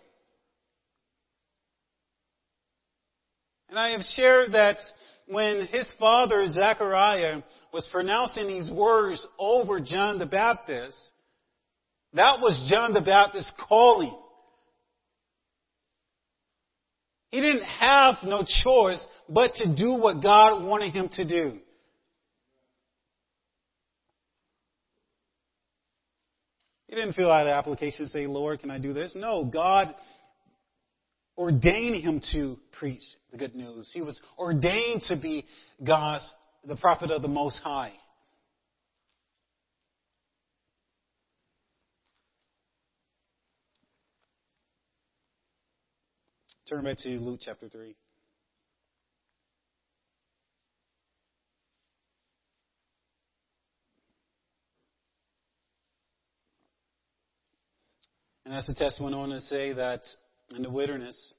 And 3.69 3.77
I 3.77 3.89
have 3.89 4.01
shared 4.01 4.53
that 4.53 4.77
when 5.27 5.67
his 5.67 5.91
father, 5.99 6.47
Zechariah, 6.47 7.41
was 7.73 7.87
pronouncing 7.91 8.47
these 8.47 8.71
words 8.71 9.25
over 9.37 9.79
John 9.79 10.19
the 10.19 10.25
Baptist, 10.25 10.97
that 12.13 12.39
was 12.41 12.69
John 12.71 12.93
the 12.93 13.01
Baptist 13.01 13.51
calling. 13.67 14.15
He 17.29 17.41
didn't 17.41 17.65
have 17.65 18.15
no 18.23 18.45
choice 18.63 19.05
but 19.27 19.53
to 19.55 19.75
do 19.75 19.93
what 19.93 20.23
God 20.23 20.63
wanted 20.63 20.93
him 20.93 21.09
to 21.13 21.27
do. 21.27 21.59
He 26.87 26.95
didn't 26.95 27.13
fill 27.13 27.29
out 27.29 27.45
an 27.45 27.51
application 27.51 28.03
and 28.03 28.11
say, 28.11 28.27
Lord, 28.27 28.61
can 28.61 28.71
I 28.71 28.79
do 28.79 28.93
this? 28.93 29.13
No, 29.13 29.43
God 29.43 29.93
ordained 31.37 32.03
him 32.03 32.21
to 32.31 32.57
preach 32.79 33.03
the 33.31 33.37
good 33.37 33.55
news. 33.55 33.91
He 33.93 34.01
was 34.01 34.19
ordained 34.37 35.01
to 35.07 35.15
be 35.15 35.45
God's, 35.83 36.31
the 36.65 36.75
prophet 36.75 37.11
of 37.11 37.21
the 37.21 37.27
Most 37.27 37.59
High. 37.63 37.93
Turn 46.67 46.83
back 46.83 46.97
to 46.97 47.09
Luke 47.09 47.39
chapter 47.41 47.69
3. 47.69 47.95
And 58.45 58.55
as 58.55 58.65
the 58.65 58.73
text 58.73 59.01
went 59.01 59.13
on 59.13 59.29
to 59.29 59.39
say 59.41 59.73
that 59.73 60.01
in 60.55 60.63
the 60.63 60.69
wilderness, 60.69 61.33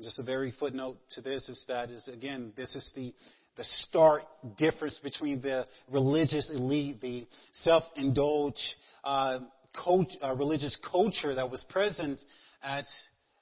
just 0.00 0.18
a 0.18 0.22
very 0.22 0.52
footnote 0.58 0.96
to 1.10 1.20
this 1.20 1.48
is 1.48 1.64
that 1.68 1.90
is 1.90 2.08
again, 2.08 2.52
this 2.56 2.74
is 2.74 2.92
the, 2.96 3.14
the 3.56 3.64
stark 3.64 4.22
difference 4.58 4.98
between 5.02 5.40
the 5.40 5.66
religious 5.90 6.50
elite, 6.52 7.00
the 7.00 7.26
self-indulged 7.52 8.58
uh, 9.04 9.38
cult, 9.84 10.12
uh, 10.22 10.34
religious 10.34 10.76
culture 10.90 11.34
that 11.34 11.50
was 11.50 11.64
present 11.70 12.18
at 12.62 12.84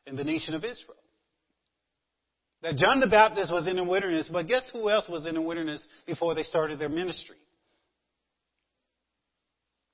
in 0.06 0.16
the 0.16 0.24
nation 0.24 0.54
of 0.54 0.64
Israel. 0.64 0.96
That 2.62 2.76
John 2.76 3.00
the 3.00 3.08
Baptist 3.08 3.50
was 3.50 3.66
in 3.66 3.76
the 3.76 3.84
wilderness, 3.84 4.28
but 4.32 4.46
guess 4.46 4.68
who 4.72 4.88
else 4.88 5.08
was 5.08 5.26
in 5.26 5.34
the 5.34 5.42
wilderness 5.42 5.86
before 6.06 6.34
they 6.34 6.42
started 6.42 6.78
their 6.78 6.88
ministry? 6.88 7.36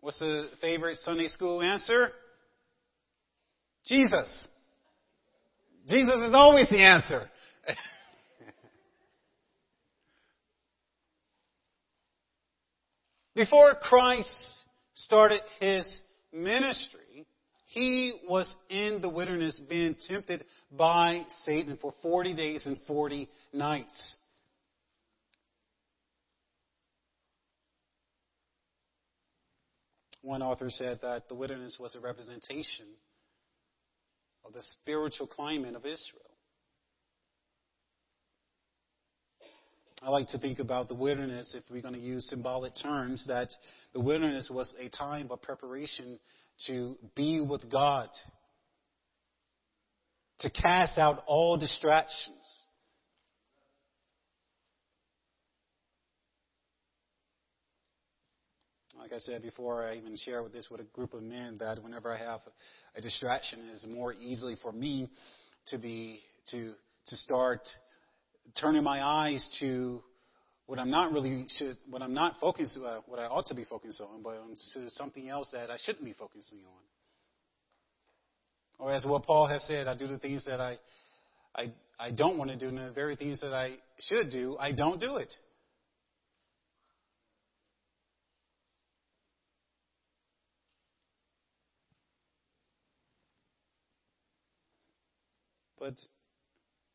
What's 0.00 0.18
the 0.18 0.48
favorite 0.60 0.98
Sunday 0.98 1.28
school 1.28 1.62
answer? 1.62 2.10
Jesus. 3.88 4.48
Jesus 5.88 6.16
is 6.16 6.34
always 6.34 6.68
the 6.68 6.82
answer. 6.82 7.22
Before 13.34 13.74
Christ 13.80 14.36
started 14.92 15.40
his 15.58 16.02
ministry, 16.32 17.26
he 17.66 18.20
was 18.28 18.54
in 18.68 19.00
the 19.00 19.08
wilderness 19.08 19.62
being 19.68 19.96
tempted 20.08 20.44
by 20.70 21.24
Satan 21.46 21.78
for 21.80 21.94
40 22.02 22.34
days 22.34 22.66
and 22.66 22.76
40 22.86 23.28
nights. 23.54 24.16
One 30.20 30.42
author 30.42 30.68
said 30.68 30.98
that 31.00 31.28
the 31.28 31.34
wilderness 31.34 31.78
was 31.80 31.94
a 31.94 32.00
representation 32.00 32.86
of 34.44 34.52
the 34.52 34.62
spiritual 34.80 35.26
climate 35.26 35.74
of 35.74 35.84
Israel. 35.84 36.22
I 40.00 40.10
like 40.10 40.28
to 40.28 40.38
think 40.38 40.60
about 40.60 40.88
the 40.88 40.94
wilderness, 40.94 41.56
if 41.56 41.64
we're 41.70 41.82
going 41.82 41.94
to 41.94 42.00
use 42.00 42.28
symbolic 42.28 42.72
terms, 42.80 43.24
that 43.26 43.48
the 43.92 44.00
wilderness 44.00 44.48
was 44.52 44.72
a 44.78 44.88
time 44.88 45.28
of 45.30 45.42
preparation 45.42 46.20
to 46.66 46.96
be 47.16 47.40
with 47.40 47.68
God, 47.70 48.08
to 50.40 50.50
cast 50.50 50.98
out 50.98 51.24
all 51.26 51.56
distractions. 51.56 52.64
Like 59.08 59.16
I 59.16 59.20
said 59.20 59.40
before, 59.40 59.84
I 59.84 59.96
even 59.96 60.16
share 60.16 60.42
with 60.42 60.52
this 60.52 60.68
with 60.70 60.82
a 60.82 60.84
group 60.84 61.14
of 61.14 61.22
men 61.22 61.56
that 61.60 61.82
whenever 61.82 62.12
I 62.12 62.18
have 62.18 62.40
a 62.94 63.00
distraction, 63.00 63.60
it 63.60 63.72
is 63.72 63.86
more 63.88 64.12
easily 64.12 64.54
for 64.60 64.70
me 64.70 65.08
to 65.68 65.78
be 65.78 66.20
to 66.50 66.74
to 67.06 67.16
start 67.16 67.66
turning 68.60 68.82
my 68.82 69.02
eyes 69.02 69.48
to 69.60 70.02
what 70.66 70.78
I'm 70.78 70.90
not 70.90 71.12
really 71.12 71.46
should, 71.56 71.78
what 71.88 72.02
I'm 72.02 72.12
not 72.12 72.34
focused, 72.38 72.78
uh, 72.84 73.00
what 73.06 73.18
I 73.18 73.24
ought 73.24 73.46
to 73.46 73.54
be 73.54 73.64
focused 73.64 74.02
on, 74.02 74.22
but 74.22 74.36
on 74.36 74.56
to 74.74 74.90
something 74.90 75.26
else 75.26 75.52
that 75.54 75.70
I 75.70 75.78
shouldn't 75.82 76.04
be 76.04 76.12
focusing 76.12 76.58
on. 76.58 76.82
Or 78.78 78.92
as 78.92 79.06
what 79.06 79.22
Paul 79.22 79.46
has 79.46 79.66
said, 79.66 79.86
I 79.86 79.96
do 79.96 80.06
the 80.06 80.18
things 80.18 80.44
that 80.44 80.60
I, 80.60 80.76
I, 81.54 81.72
I 81.98 82.10
don't 82.10 82.36
want 82.36 82.50
to 82.50 82.58
do, 82.58 82.68
and 82.68 82.76
the 82.76 82.92
very 82.92 83.16
things 83.16 83.40
that 83.40 83.54
I 83.54 83.76
should 84.00 84.28
do, 84.30 84.58
I 84.60 84.72
don't 84.72 85.00
do 85.00 85.16
it. 85.16 85.32
But 95.78 95.94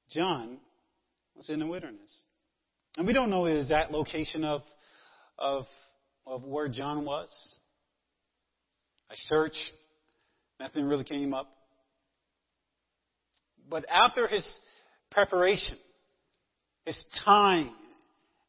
John 0.10 0.58
was 1.36 1.50
in 1.50 1.60
the 1.60 1.66
wilderness. 1.68 2.26
And 2.98 3.08
we 3.08 3.14
don't 3.14 3.30
know 3.30 3.46
the 3.46 3.58
exact 3.58 3.92
location 3.92 4.44
of, 4.44 4.62
of, 5.38 5.66
of 6.28 6.44
where 6.44 6.68
John 6.68 7.06
was. 7.06 7.30
I 9.10 9.16
searched, 9.16 9.72
nothing 10.60 10.86
really 10.86 11.04
came 11.04 11.34
up. 11.34 11.48
But 13.70 13.86
after 13.90 14.28
his 14.28 14.48
preparation, 15.12 15.78
his 16.86 17.04
time, 17.24 17.72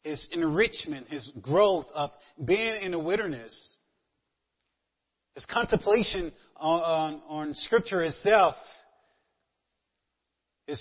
his 0.03 0.26
enrichment, 0.32 1.09
his 1.09 1.30
growth 1.41 1.87
of 1.95 2.11
being 2.45 2.82
in 2.82 2.91
the 2.91 2.99
wilderness, 2.99 3.76
his 5.35 5.47
contemplation 5.47 6.32
on, 6.57 6.80
on, 6.80 7.20
on 7.28 7.55
Scripture 7.55 8.03
itself, 8.03 8.57
his 10.67 10.81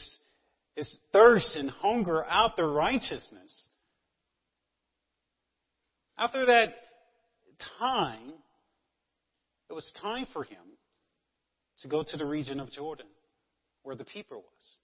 is 0.75 0.97
thirst 1.11 1.55
and 1.55 1.69
hunger 1.69 2.23
after 2.23 2.71
righteousness. 2.71 3.67
After 6.17 6.45
that 6.45 6.69
time, 7.79 8.33
it 9.69 9.73
was 9.73 9.91
time 10.01 10.25
for 10.33 10.43
him 10.43 10.57
to 11.79 11.87
go 11.87 12.03
to 12.03 12.17
the 12.17 12.25
region 12.25 12.59
of 12.59 12.71
Jordan, 12.71 13.07
where 13.83 13.95
the 13.95 14.05
people 14.05 14.37
was. 14.37 14.77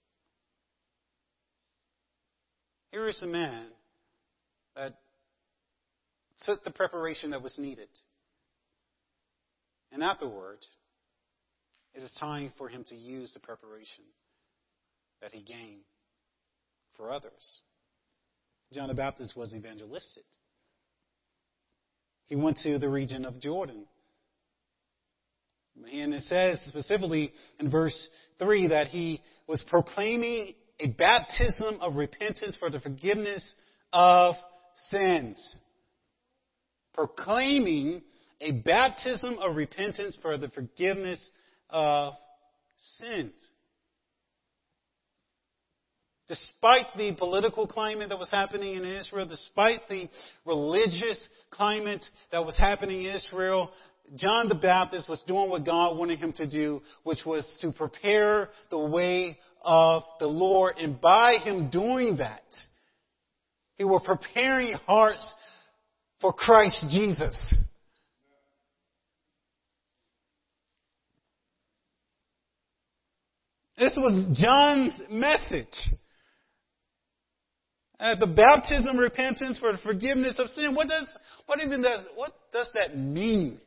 Here 2.92 3.08
is 3.08 3.20
a 3.22 3.26
man 3.26 3.66
that 4.76 4.94
took 6.40 6.64
the 6.64 6.70
preparation 6.70 7.30
that 7.30 7.42
was 7.42 7.58
needed. 7.58 7.88
And 9.92 10.02
afterward, 10.02 10.58
it 11.94 12.02
is 12.02 12.14
time 12.18 12.52
for 12.58 12.68
him 12.68 12.84
to 12.88 12.96
use 12.96 13.32
the 13.34 13.40
preparation 13.40 14.04
that 15.20 15.32
he 15.32 15.42
gained 15.42 15.82
for 16.96 17.12
others. 17.12 17.62
John 18.72 18.88
the 18.88 18.94
Baptist 18.94 19.36
was 19.36 19.54
evangelistic. 19.54 20.24
He 22.26 22.36
went 22.36 22.58
to 22.58 22.78
the 22.78 22.88
region 22.88 23.24
of 23.24 23.40
Jordan. 23.40 23.86
And 25.92 26.14
it 26.14 26.22
says 26.24 26.60
specifically 26.66 27.32
in 27.58 27.70
verse 27.70 28.08
3 28.38 28.68
that 28.68 28.88
he 28.88 29.22
was 29.46 29.64
proclaiming 29.68 30.54
a 30.78 30.88
baptism 30.88 31.78
of 31.80 31.96
repentance 31.96 32.56
for 32.58 32.70
the 32.70 32.80
forgiveness 32.80 33.54
of 33.92 34.36
sins. 34.88 35.56
Proclaiming 36.94 38.02
a 38.40 38.52
baptism 38.52 39.38
of 39.40 39.56
repentance 39.56 40.16
for 40.22 40.38
the 40.38 40.48
forgiveness 40.48 41.24
of 41.68 42.14
sins. 42.98 43.32
Despite 46.30 46.86
the 46.96 47.12
political 47.18 47.66
climate 47.66 48.10
that 48.10 48.18
was 48.18 48.30
happening 48.30 48.74
in 48.74 48.84
Israel, 48.84 49.26
despite 49.26 49.88
the 49.88 50.08
religious 50.46 51.28
climate 51.50 52.04
that 52.30 52.46
was 52.46 52.56
happening 52.56 53.02
in 53.02 53.16
Israel, 53.16 53.72
John 54.14 54.48
the 54.48 54.54
Baptist 54.54 55.08
was 55.08 55.20
doing 55.26 55.50
what 55.50 55.66
God 55.66 55.98
wanted 55.98 56.20
him 56.20 56.32
to 56.34 56.48
do, 56.48 56.82
which 57.02 57.18
was 57.26 57.44
to 57.62 57.72
prepare 57.72 58.50
the 58.70 58.78
way 58.78 59.40
of 59.64 60.04
the 60.20 60.28
Lord. 60.28 60.76
And 60.78 61.00
by 61.00 61.38
him 61.42 61.68
doing 61.68 62.18
that, 62.18 62.44
he 63.74 63.82
was 63.82 64.00
preparing 64.04 64.74
hearts 64.86 65.34
for 66.20 66.32
Christ 66.32 66.86
Jesus. 66.90 67.44
This 73.76 73.94
was 73.96 74.38
John's 74.40 74.96
message. 75.10 75.74
Uh, 78.00 78.14
the 78.18 78.26
baptism, 78.26 78.96
repentance 78.96 79.58
for 79.58 79.72
the 79.72 79.78
forgiveness 79.78 80.36
of 80.38 80.48
sin. 80.48 80.74
What 80.74 80.88
does 80.88 81.06
what 81.44 81.60
even 81.60 81.82
does 81.82 82.06
what 82.16 82.32
does 82.50 82.70
that 82.72 82.96
mean? 82.96 83.60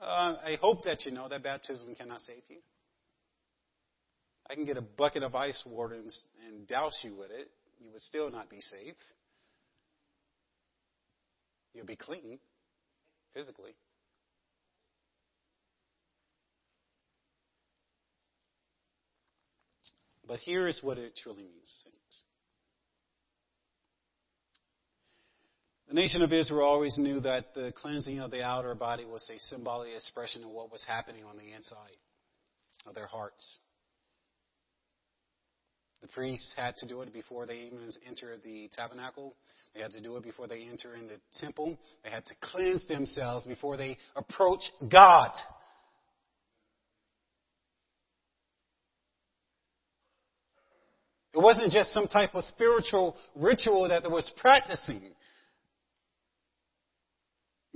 Uh, 0.00 0.36
I 0.42 0.56
hope 0.60 0.84
that 0.84 1.04
you 1.04 1.12
know 1.12 1.28
that 1.28 1.42
baptism 1.42 1.94
cannot 1.94 2.22
save 2.22 2.42
you. 2.48 2.56
I 4.48 4.54
can 4.54 4.64
get 4.64 4.78
a 4.78 4.82
bucket 4.82 5.22
of 5.22 5.34
ice 5.34 5.62
water 5.66 5.96
and, 5.96 6.10
and 6.48 6.66
douse 6.66 6.98
you 7.02 7.14
with 7.14 7.30
it. 7.30 7.48
You 7.78 7.90
would 7.92 8.02
still 8.02 8.30
not 8.30 8.48
be 8.48 8.60
safe. 8.60 8.96
You'll 11.74 11.86
be 11.86 11.96
clean 11.96 12.38
physically. 13.34 13.74
But 20.26 20.38
here 20.40 20.66
is 20.68 20.78
what 20.82 20.98
it 20.98 21.16
truly 21.22 21.42
means, 21.42 21.84
saints. 21.84 22.22
The 25.88 25.94
nation 25.94 26.22
of 26.22 26.32
Israel 26.32 26.66
always 26.66 26.96
knew 26.96 27.20
that 27.20 27.54
the 27.54 27.72
cleansing 27.76 28.18
of 28.18 28.30
the 28.30 28.42
outer 28.42 28.74
body 28.74 29.04
was 29.04 29.28
a 29.30 29.38
symbolic 29.38 29.94
expression 29.94 30.42
of 30.42 30.50
what 30.50 30.72
was 30.72 30.84
happening 30.88 31.24
on 31.24 31.36
the 31.36 31.52
inside 31.54 31.96
of 32.86 32.94
their 32.94 33.06
hearts. 33.06 33.58
The 36.00 36.08
priests 36.08 36.52
had 36.56 36.76
to 36.76 36.88
do 36.88 37.00
it 37.02 37.12
before 37.12 37.46
they 37.46 37.60
even 37.60 37.90
entered 38.06 38.42
the 38.42 38.68
tabernacle. 38.76 39.36
They 39.74 39.80
had 39.80 39.92
to 39.92 40.02
do 40.02 40.16
it 40.16 40.22
before 40.22 40.46
they 40.46 40.62
enter 40.70 40.94
in 40.94 41.06
the 41.06 41.18
temple. 41.40 41.78
They 42.02 42.10
had 42.10 42.26
to 42.26 42.34
cleanse 42.42 42.86
themselves 42.88 43.46
before 43.46 43.76
they 43.76 43.96
approach 44.16 44.60
God. 44.90 45.30
It 51.34 51.42
wasn't 51.42 51.72
just 51.72 51.92
some 51.92 52.06
type 52.06 52.34
of 52.34 52.44
spiritual 52.44 53.16
ritual 53.34 53.88
that 53.88 54.04
they 54.04 54.08
was 54.08 54.30
practicing. 54.36 55.02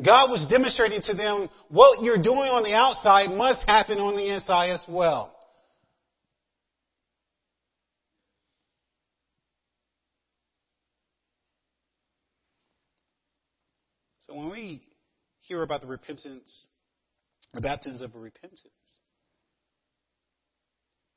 God 0.04 0.30
was 0.30 0.46
demonstrating 0.48 1.00
to 1.02 1.14
them 1.14 1.48
what 1.68 2.04
you're 2.04 2.22
doing 2.22 2.48
on 2.50 2.62
the 2.62 2.74
outside 2.74 3.30
must 3.30 3.66
happen 3.66 3.98
on 3.98 4.14
the 4.14 4.32
inside 4.32 4.70
as 4.70 4.84
well. 4.88 5.34
So 14.20 14.34
when 14.34 14.50
we 14.50 14.82
hear 15.40 15.62
about 15.62 15.80
the 15.80 15.88
repentance, 15.88 16.68
the 17.54 17.60
baptism 17.60 18.04
of 18.04 18.14
repentance, 18.14 18.62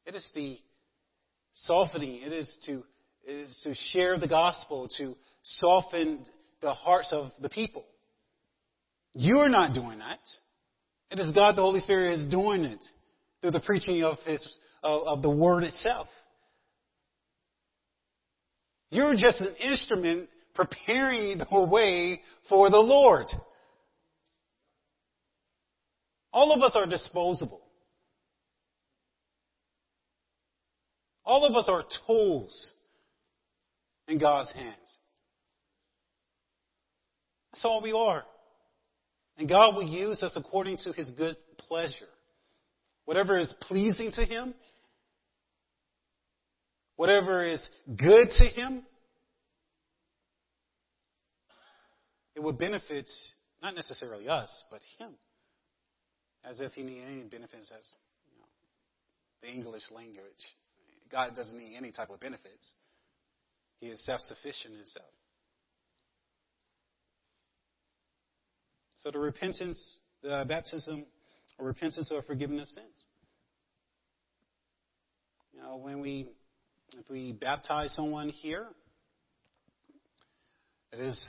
it 0.07 0.15
is 0.15 0.27
the 0.33 0.57
softening, 1.51 2.21
it 2.23 2.31
is 2.31 2.57
to, 2.65 2.83
it 3.23 3.31
is 3.31 3.61
to 3.63 3.73
share 3.91 4.17
the 4.17 4.27
gospel, 4.27 4.89
to 4.97 5.15
soften 5.43 6.25
the 6.61 6.73
hearts 6.73 7.09
of 7.11 7.31
the 7.41 7.49
people. 7.49 7.83
You 9.13 9.39
are 9.39 9.49
not 9.49 9.73
doing 9.73 9.99
that. 9.99 10.19
It 11.11 11.19
is 11.19 11.33
God 11.33 11.55
the 11.55 11.61
Holy 11.61 11.81
Spirit 11.81 12.19
is 12.19 12.31
doing 12.31 12.63
it 12.63 12.83
through 13.41 13.51
the 13.51 13.59
preaching 13.59 14.03
of 14.03 14.17
His 14.25 14.57
of, 14.83 15.07
of 15.07 15.21
the 15.21 15.29
Word 15.29 15.63
itself. 15.63 16.07
You're 18.89 19.15
just 19.15 19.39
an 19.41 19.55
instrument 19.55 20.29
preparing 20.53 21.37
the 21.37 21.65
way 21.65 22.21
for 22.49 22.69
the 22.69 22.77
Lord. 22.77 23.25
All 26.33 26.53
of 26.53 26.61
us 26.61 26.73
are 26.75 26.85
disposable. 26.85 27.61
All 31.31 31.45
of 31.45 31.55
us 31.55 31.69
are 31.69 31.85
tools 32.05 32.73
in 34.09 34.17
God's 34.17 34.51
hands. 34.51 34.97
That's 37.53 37.63
all 37.63 37.81
we 37.81 37.93
are. 37.93 38.25
And 39.37 39.47
God 39.47 39.77
will 39.77 39.87
use 39.87 40.23
us 40.23 40.33
according 40.35 40.79
to 40.79 40.91
his 40.91 41.09
good 41.11 41.37
pleasure. 41.57 42.11
Whatever 43.05 43.37
is 43.37 43.55
pleasing 43.61 44.11
to 44.15 44.25
him, 44.25 44.53
whatever 46.97 47.45
is 47.45 47.65
good 47.87 48.27
to 48.39 48.45
him, 48.47 48.83
it 52.35 52.43
would 52.43 52.57
benefit 52.57 53.09
not 53.63 53.73
necessarily 53.73 54.27
us, 54.27 54.65
but 54.69 54.81
him. 54.99 55.11
As 56.43 56.59
if 56.59 56.73
he 56.73 56.83
needed 56.83 57.05
any 57.07 57.23
benefits 57.23 57.71
as 57.71 57.87
you 58.29 58.37
know, 58.37 58.47
the 59.41 59.57
English 59.57 59.83
language. 59.95 60.43
God 61.11 61.35
doesn't 61.35 61.57
need 61.57 61.75
any 61.77 61.91
type 61.91 62.09
of 62.09 62.19
benefits. 62.19 62.75
He 63.79 63.87
is 63.87 64.03
self 64.05 64.21
sufficient 64.21 64.73
in 64.73 64.79
himself. 64.79 65.09
So 69.01 69.09
the 69.11 69.19
repentance, 69.19 69.99
the 70.21 70.45
baptism, 70.47 71.05
or 71.57 71.67
repentance 71.67 72.09
or 72.11 72.21
forgiveness 72.21 72.61
of 72.63 72.69
sins. 72.69 73.05
You 75.53 75.61
know, 75.61 75.77
when 75.77 76.01
we, 76.01 76.27
if 76.97 77.09
we 77.09 77.33
baptize 77.33 77.93
someone 77.95 78.29
here, 78.29 78.67
it 80.93 80.99
is 80.99 81.19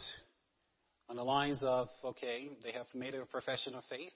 on 1.09 1.16
the 1.16 1.24
lines 1.24 1.62
of, 1.62 1.89
okay, 2.05 2.49
they 2.62 2.72
have 2.72 2.87
made 2.95 3.14
a 3.14 3.24
profession 3.26 3.74
of 3.74 3.85
faith. 3.89 4.12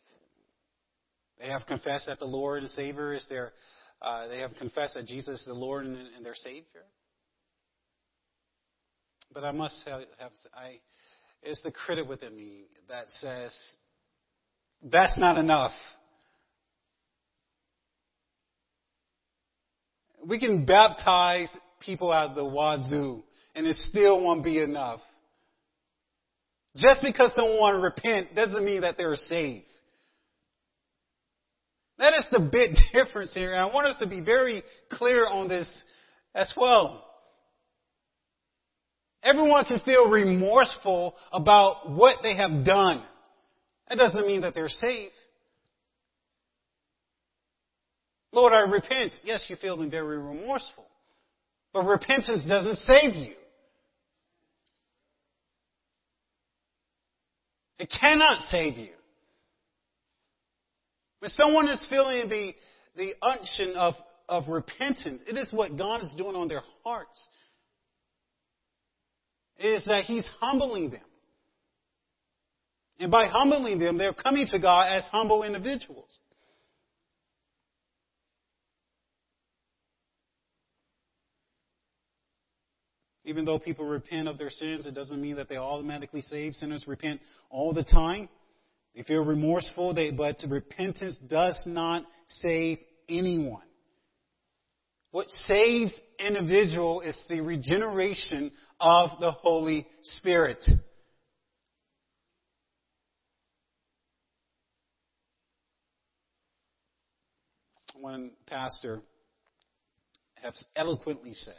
They 1.38 1.48
have 1.48 1.66
confessed 1.66 2.06
that 2.06 2.18
the 2.18 2.26
Lord 2.26 2.62
and 2.62 2.70
Savior 2.70 3.12
is 3.12 3.26
their, 3.28 3.52
uh, 4.02 4.28
they 4.28 4.38
have 4.40 4.52
confessed 4.58 4.94
that 4.94 5.06
Jesus 5.06 5.40
is 5.40 5.46
the 5.46 5.54
Lord 5.54 5.84
and, 5.84 5.96
and 5.96 6.24
their 6.24 6.34
Savior. 6.34 6.84
But 9.32 9.44
I 9.44 9.52
must 9.52 9.82
have, 9.86 10.02
have 10.18 10.32
I, 10.54 10.78
it's 11.42 11.62
the 11.62 11.70
critic 11.70 12.08
within 12.08 12.34
me 12.34 12.66
that 12.88 13.08
says, 13.08 13.56
that's 14.82 15.18
not 15.18 15.38
enough. 15.38 15.72
We 20.24 20.38
can 20.38 20.64
baptize 20.64 21.48
people 21.80 22.10
out 22.12 22.30
of 22.30 22.36
the 22.36 22.44
wazoo, 22.44 23.22
and 23.54 23.66
it 23.66 23.76
still 23.76 24.22
won't 24.22 24.44
be 24.44 24.60
enough. 24.60 25.00
Just 26.76 27.00
because 27.00 27.32
someone 27.34 27.80
repent 27.80 28.34
doesn't 28.34 28.64
mean 28.64 28.82
that 28.82 28.96
they're 28.98 29.16
saved. 29.16 29.66
That 31.98 32.12
is 32.14 32.26
the 32.30 32.48
big 32.50 32.76
difference 32.92 33.34
here, 33.34 33.52
and 33.52 33.62
I 33.62 33.66
want 33.72 33.86
us 33.86 33.96
to 34.00 34.08
be 34.08 34.20
very 34.20 34.62
clear 34.90 35.26
on 35.26 35.48
this 35.48 35.70
as 36.34 36.52
well. 36.56 37.02
Everyone 39.22 39.64
can 39.64 39.80
feel 39.80 40.08
remorseful 40.08 41.16
about 41.32 41.90
what 41.90 42.18
they 42.22 42.36
have 42.36 42.64
done. 42.64 43.02
That 43.88 43.96
doesn't 43.96 44.26
mean 44.26 44.42
that 44.42 44.54
they're 44.54 44.68
saved. 44.68 45.12
Lord, 48.32 48.52
I 48.52 48.60
repent. 48.60 49.14
Yes, 49.24 49.46
you're 49.48 49.58
feeling 49.58 49.90
very 49.90 50.18
remorseful. 50.18 50.86
But 51.72 51.86
repentance 51.86 52.44
doesn't 52.46 52.76
save 52.76 53.14
you. 53.14 53.34
It 57.78 57.92
cannot 58.00 58.40
save 58.48 58.76
you. 58.76 58.90
When 61.26 61.32
someone 61.32 61.66
is 61.66 61.84
feeling 61.90 62.28
the, 62.28 62.54
the 62.94 63.12
unction 63.20 63.74
of, 63.74 63.94
of 64.28 64.46
repentance, 64.46 65.22
it 65.26 65.36
is 65.36 65.52
what 65.52 65.76
God 65.76 66.00
is 66.04 66.14
doing 66.16 66.36
on 66.36 66.46
their 66.46 66.62
hearts. 66.84 67.26
It 69.58 69.66
is 69.66 69.84
that 69.86 70.04
He's 70.04 70.24
humbling 70.38 70.90
them. 70.90 71.00
And 73.00 73.10
by 73.10 73.26
humbling 73.26 73.80
them, 73.80 73.98
they're 73.98 74.12
coming 74.12 74.46
to 74.52 74.60
God 74.60 74.86
as 74.86 75.02
humble 75.10 75.42
individuals. 75.42 76.16
Even 83.24 83.44
though 83.44 83.58
people 83.58 83.84
repent 83.84 84.28
of 84.28 84.38
their 84.38 84.50
sins, 84.50 84.86
it 84.86 84.94
doesn't 84.94 85.20
mean 85.20 85.34
that 85.34 85.48
they 85.48 85.56
automatically 85.56 86.20
save. 86.20 86.54
Sinners 86.54 86.84
repent 86.86 87.20
all 87.50 87.72
the 87.72 87.82
time. 87.82 88.28
They 88.96 89.02
feel 89.02 89.24
remorseful, 89.24 89.92
they, 89.92 90.10
but 90.10 90.42
repentance 90.48 91.18
does 91.28 91.60
not 91.66 92.04
save 92.26 92.78
anyone. 93.10 93.62
What 95.10 95.28
saves 95.28 95.98
individual 96.18 97.02
is 97.02 97.20
the 97.28 97.40
regeneration 97.42 98.50
of 98.80 99.10
the 99.20 99.32
Holy 99.32 99.86
Spirit. 100.02 100.64
One 108.00 108.30
pastor 108.46 109.02
has 110.42 110.64
eloquently 110.74 111.34
said, 111.34 111.54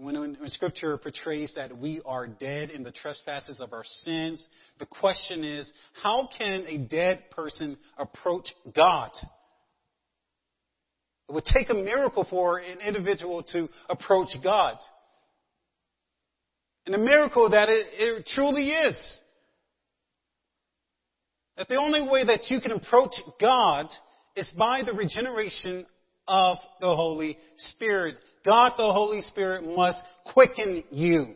when, 0.00 0.18
when, 0.20 0.50
Scripture 0.50 0.96
portrays 0.96 1.52
that 1.56 1.76
we 1.76 2.00
are 2.04 2.26
dead 2.26 2.70
in 2.70 2.82
the 2.82 2.92
trespasses 2.92 3.60
of 3.60 3.72
our 3.72 3.84
sins, 4.04 4.46
the 4.78 4.86
question 4.86 5.44
is, 5.44 5.70
how 6.02 6.28
can 6.36 6.64
a 6.66 6.78
dead 6.78 7.24
person 7.30 7.76
approach 7.98 8.48
God? 8.74 9.10
It 11.28 11.32
would 11.32 11.44
take 11.44 11.68
a 11.70 11.74
miracle 11.74 12.26
for 12.28 12.58
an 12.58 12.78
individual 12.86 13.42
to 13.52 13.68
approach 13.88 14.28
God. 14.42 14.76
And 16.86 16.94
a 16.94 16.98
miracle 16.98 17.50
that 17.50 17.68
it, 17.68 17.86
it 17.92 18.26
truly 18.34 18.70
is. 18.70 19.20
That 21.58 21.68
the 21.68 21.78
only 21.78 22.08
way 22.08 22.24
that 22.24 22.46
you 22.48 22.60
can 22.60 22.72
approach 22.72 23.14
God 23.40 23.88
is 24.36 24.50
by 24.56 24.82
the 24.86 24.94
regeneration 24.94 25.84
of 26.26 26.58
the 26.80 26.94
Holy 26.94 27.36
Spirit. 27.56 28.14
God 28.48 28.72
the 28.78 28.90
Holy 28.90 29.20
Spirit 29.20 29.62
must 29.76 30.02
quicken 30.32 30.82
you. 30.90 31.34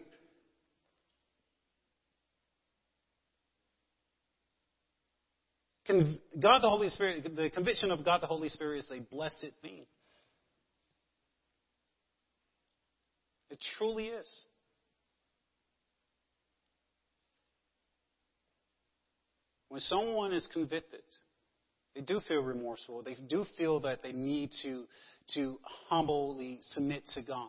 God 5.86 6.62
the 6.62 6.70
Holy 6.70 6.88
Spirit, 6.88 7.36
the 7.36 7.50
conviction 7.50 7.90
of 7.90 8.02
God 8.02 8.22
the 8.22 8.26
Holy 8.26 8.48
Spirit 8.48 8.78
is 8.78 8.90
a 8.90 9.02
blessed 9.14 9.48
thing. 9.60 9.84
It 13.50 13.58
truly 13.76 14.06
is. 14.06 14.46
When 19.68 19.80
someone 19.80 20.32
is 20.32 20.48
convicted, 20.50 21.02
they 21.94 22.00
do 22.00 22.20
feel 22.26 22.40
remorseful. 22.40 23.02
They 23.02 23.16
do 23.28 23.44
feel 23.58 23.80
that 23.80 24.02
they 24.02 24.12
need 24.12 24.50
to, 24.62 24.84
to 25.34 25.58
humbly 25.88 26.58
submit 26.62 27.02
to 27.14 27.22
God. 27.22 27.48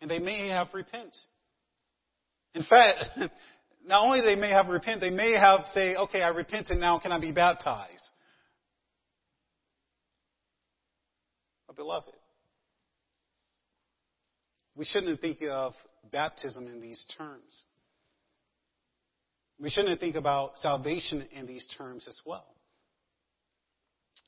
And 0.00 0.10
they 0.10 0.18
may 0.18 0.48
have 0.48 0.68
repent. 0.72 1.16
In 2.54 2.62
fact, 2.62 3.04
not 3.86 4.04
only 4.04 4.20
they 4.20 4.36
may 4.36 4.50
have 4.50 4.68
repent, 4.68 5.00
they 5.00 5.10
may 5.10 5.32
have 5.32 5.60
say, 5.74 5.96
okay, 5.96 6.22
I 6.22 6.28
repented 6.28 6.78
now, 6.78 6.98
can 6.98 7.12
I 7.12 7.20
be 7.20 7.32
baptized? 7.32 8.02
But 11.66 11.76
beloved, 11.76 12.12
we 14.76 14.84
shouldn't 14.84 15.20
think 15.20 15.38
of 15.48 15.74
baptism 16.10 16.66
in 16.66 16.80
these 16.80 17.04
terms. 17.18 17.64
We 19.60 19.68
shouldn't 19.68 20.00
think 20.00 20.16
about 20.16 20.56
salvation 20.56 21.28
in 21.32 21.46
these 21.46 21.66
terms 21.76 22.08
as 22.08 22.18
well. 22.24 22.46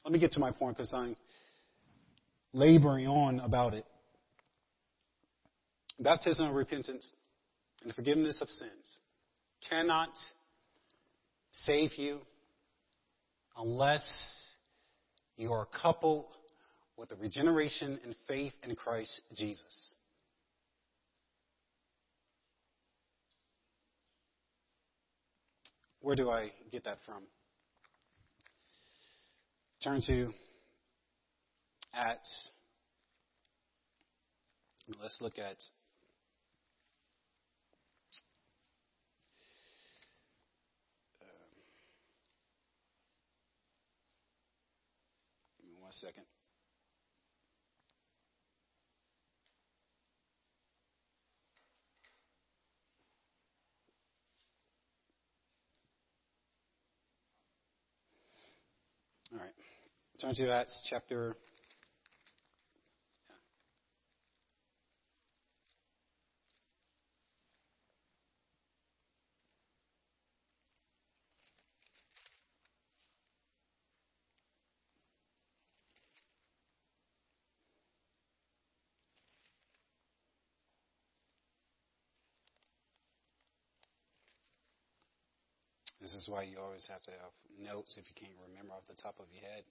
Let 0.04 0.12
me 0.12 0.18
get 0.18 0.32
to 0.32 0.40
my 0.40 0.50
point 0.50 0.76
because 0.76 0.92
I'm 0.94 1.16
laboring 2.52 3.06
on 3.06 3.40
about 3.40 3.74
it. 3.74 3.84
Baptism 5.98 6.46
of 6.46 6.54
repentance 6.54 7.14
and 7.82 7.90
the 7.90 7.94
forgiveness 7.94 8.40
of 8.40 8.48
sins 8.48 9.00
cannot 9.68 10.10
save 11.50 11.90
you 11.96 12.20
unless 13.56 14.02
you 15.36 15.52
are 15.52 15.66
coupled 15.80 16.26
with 16.96 17.08
the 17.08 17.16
regeneration 17.16 17.98
and 18.04 18.14
faith 18.26 18.52
in 18.62 18.74
Christ 18.74 19.20
Jesus. 19.36 19.94
Where 26.00 26.16
do 26.16 26.30
I 26.30 26.50
get 26.70 26.84
that 26.84 26.98
from? 27.06 27.22
Turn 29.84 30.00
to 30.06 30.32
Acts. 31.94 32.50
Let's 35.00 35.18
look 35.20 35.38
at 35.38 35.56
um, 41.20 41.52
Give 45.58 45.68
me 45.68 45.74
one 45.80 45.92
second. 45.92 46.24
All 59.32 59.38
right. 59.38 59.50
Turn 60.20 60.34
to 60.34 60.52
Acts 60.52 60.86
chapter. 60.90 61.36
This 86.22 86.28
is 86.28 86.34
why 86.34 86.44
you 86.44 86.58
always 86.62 86.86
have 86.86 87.02
to 87.02 87.10
have 87.10 87.74
notes 87.74 87.98
if 87.98 88.04
you 88.06 88.14
can't 88.14 88.38
remember 88.48 88.74
off 88.74 88.86
the 88.86 88.94
top 88.94 89.16
of 89.18 89.26
your 89.32 89.42
head. 89.42 89.64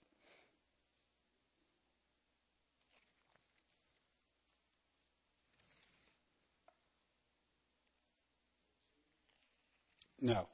No. 10.20 10.46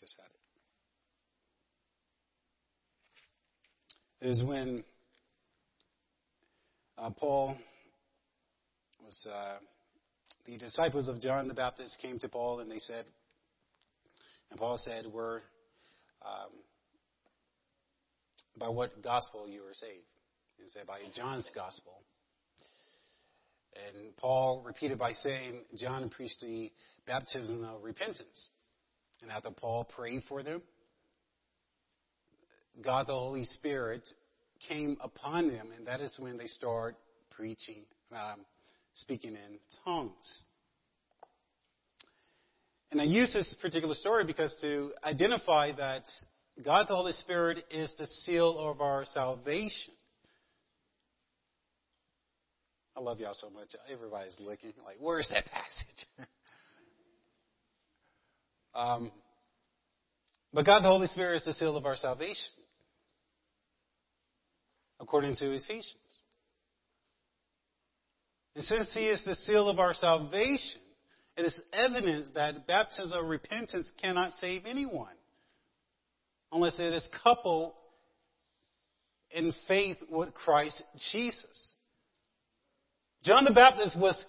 Just 0.00 0.16
had 0.18 0.26
it. 4.22 4.30
Is 4.30 4.44
when 4.44 4.84
uh, 6.98 7.10
Paul 7.10 7.56
was, 9.04 9.26
uh, 9.30 9.58
the 10.44 10.58
disciples 10.58 11.08
of 11.08 11.20
John 11.20 11.48
the 11.48 11.54
Baptist 11.54 11.98
came 12.02 12.18
to 12.18 12.28
Paul 12.28 12.60
and 12.60 12.70
they 12.70 12.78
said, 12.78 13.06
and 14.50 14.58
Paul 14.58 14.78
said, 14.78 15.06
"We're 15.12 15.36
um, 16.22 16.52
by 18.58 18.68
what 18.68 19.02
gospel 19.02 19.48
you 19.48 19.62
were 19.62 19.74
saved?" 19.74 20.06
He 20.58 20.68
said, 20.68 20.86
"By 20.86 21.00
John's 21.14 21.50
gospel." 21.54 22.02
And 23.94 24.16
Paul 24.16 24.62
repeated 24.64 24.98
by 24.98 25.12
saying, 25.12 25.60
John 25.76 26.08
preached 26.08 26.40
the 26.40 26.72
baptism 27.06 27.62
of 27.62 27.82
repentance. 27.82 28.50
And 29.26 29.34
after 29.34 29.50
Paul 29.50 29.82
prayed 29.82 30.22
for 30.28 30.44
them, 30.44 30.62
God 32.80 33.08
the 33.08 33.12
Holy 33.12 33.42
Spirit 33.42 34.08
came 34.68 34.96
upon 35.00 35.48
them, 35.48 35.70
and 35.76 35.84
that 35.88 36.00
is 36.00 36.16
when 36.20 36.36
they 36.36 36.46
start 36.46 36.94
preaching, 37.30 37.82
um, 38.12 38.46
speaking 38.94 39.32
in 39.32 39.58
tongues. 39.84 40.44
And 42.92 43.00
I 43.00 43.04
use 43.04 43.32
this 43.32 43.52
particular 43.60 43.96
story 43.96 44.24
because 44.24 44.56
to 44.60 44.92
identify 45.02 45.72
that 45.72 46.04
God 46.64 46.86
the 46.88 46.94
Holy 46.94 47.10
Spirit 47.10 47.64
is 47.72 47.92
the 47.98 48.06
seal 48.06 48.56
of 48.56 48.80
our 48.80 49.04
salvation. 49.06 49.94
I 52.96 53.00
love 53.00 53.18
y'all 53.18 53.34
so 53.34 53.50
much. 53.50 53.70
Everybody's 53.92 54.36
looking 54.38 54.72
like, 54.84 54.98
where's 55.00 55.28
that 55.30 55.46
passage? 55.46 56.28
um, 58.76 59.10
But 60.52 60.66
God 60.66 60.82
the 60.82 60.88
Holy 60.88 61.06
Spirit 61.08 61.36
is 61.36 61.44
the 61.44 61.52
seal 61.52 61.76
of 61.76 61.86
our 61.86 61.96
salvation, 61.96 62.52
according 65.00 65.36
to 65.36 65.54
Ephesians. 65.54 65.94
And 68.54 68.64
since 68.64 68.92
He 68.94 69.06
is 69.06 69.22
the 69.24 69.34
seal 69.34 69.68
of 69.68 69.78
our 69.78 69.94
salvation, 69.94 70.80
it 71.36 71.42
is 71.42 71.60
evident 71.72 72.34
that 72.34 72.66
baptism 72.66 73.18
of 73.18 73.28
repentance 73.28 73.90
cannot 74.00 74.32
save 74.32 74.62
anyone 74.66 75.12
unless 76.52 76.78
it 76.78 76.92
is 76.92 77.06
coupled 77.22 77.72
in 79.30 79.52
faith 79.68 79.98
with 80.10 80.32
Christ 80.32 80.82
Jesus. 81.12 81.74
John 83.22 83.44
the 83.44 83.52
Baptist 83.52 83.98
was 84.00 84.24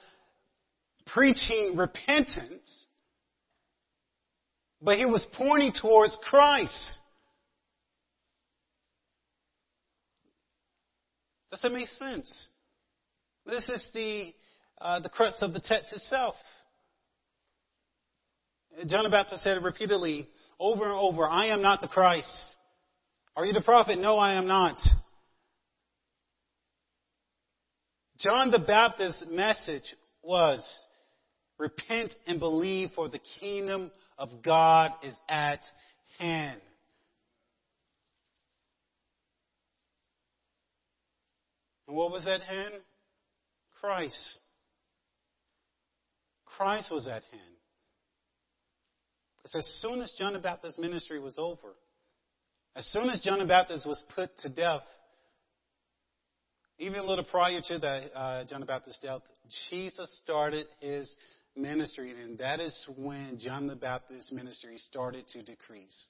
preaching 1.05 1.75
repentance, 1.77 2.87
but 4.81 4.97
he 4.97 5.05
was 5.05 5.25
pointing 5.35 5.73
towards 5.73 6.17
Christ. 6.23 6.99
Does 11.49 11.61
that 11.61 11.71
make 11.71 11.87
sense? 11.87 12.49
This 13.45 13.69
is 13.69 13.89
the 13.93 14.33
uh, 14.79 14.99
the 14.99 15.09
crux 15.09 15.37
of 15.41 15.53
the 15.53 15.59
text 15.59 15.91
itself. 15.93 16.35
John 18.85 19.05
the 19.05 19.09
Baptist 19.09 19.43
said 19.43 19.63
repeatedly, 19.63 20.27
over 20.59 20.83
and 20.83 20.93
over, 20.93 21.27
I 21.27 21.47
am 21.47 21.61
not 21.61 21.81
the 21.81 21.87
Christ. 21.87 22.55
Are 23.35 23.45
you 23.45 23.53
the 23.53 23.61
prophet? 23.61 23.97
No, 23.97 24.17
I 24.17 24.33
am 24.33 24.47
not. 24.47 24.77
John 28.19 28.51
the 28.51 28.59
Baptist's 28.59 29.25
message 29.31 29.95
was 30.21 30.63
repent 31.57 32.13
and 32.27 32.39
believe 32.39 32.89
for 32.95 33.09
the 33.09 33.19
kingdom 33.39 33.91
of 34.17 34.29
God 34.43 34.91
is 35.03 35.15
at 35.29 35.59
hand. 36.19 36.61
And 41.87 41.95
what 41.95 42.11
was 42.11 42.27
at 42.27 42.41
hand? 42.41 42.73
Christ. 43.79 44.39
Christ 46.45 46.91
was 46.91 47.07
at 47.07 47.23
hand. 47.31 47.57
Because 49.37 49.55
as 49.55 49.81
soon 49.81 50.01
as 50.01 50.13
John 50.17 50.33
the 50.33 50.39
Baptist's 50.39 50.79
ministry 50.79 51.19
was 51.19 51.37
over, 51.37 51.75
as 52.75 52.85
soon 52.91 53.09
as 53.09 53.21
John 53.21 53.39
the 53.39 53.45
Baptist 53.45 53.87
was 53.87 54.03
put 54.15 54.35
to 54.39 54.49
death, 54.49 54.83
even 56.79 56.99
a 56.99 57.03
little 57.03 57.23
prior 57.23 57.61
to 57.69 57.79
that, 57.79 58.11
uh, 58.15 58.43
John 58.45 58.59
the 58.59 58.65
Baptist's 58.65 58.99
death, 59.01 59.21
Jesus 59.69 60.19
started 60.23 60.67
his 60.79 61.15
ministry, 61.57 62.11
and 62.11 62.37
that 62.37 62.59
is 62.59 62.87
when 62.97 63.39
John 63.39 63.67
the 63.67 63.75
Baptist's 63.75 64.31
ministry 64.31 64.77
started 64.77 65.27
to 65.29 65.43
decrease. 65.43 66.09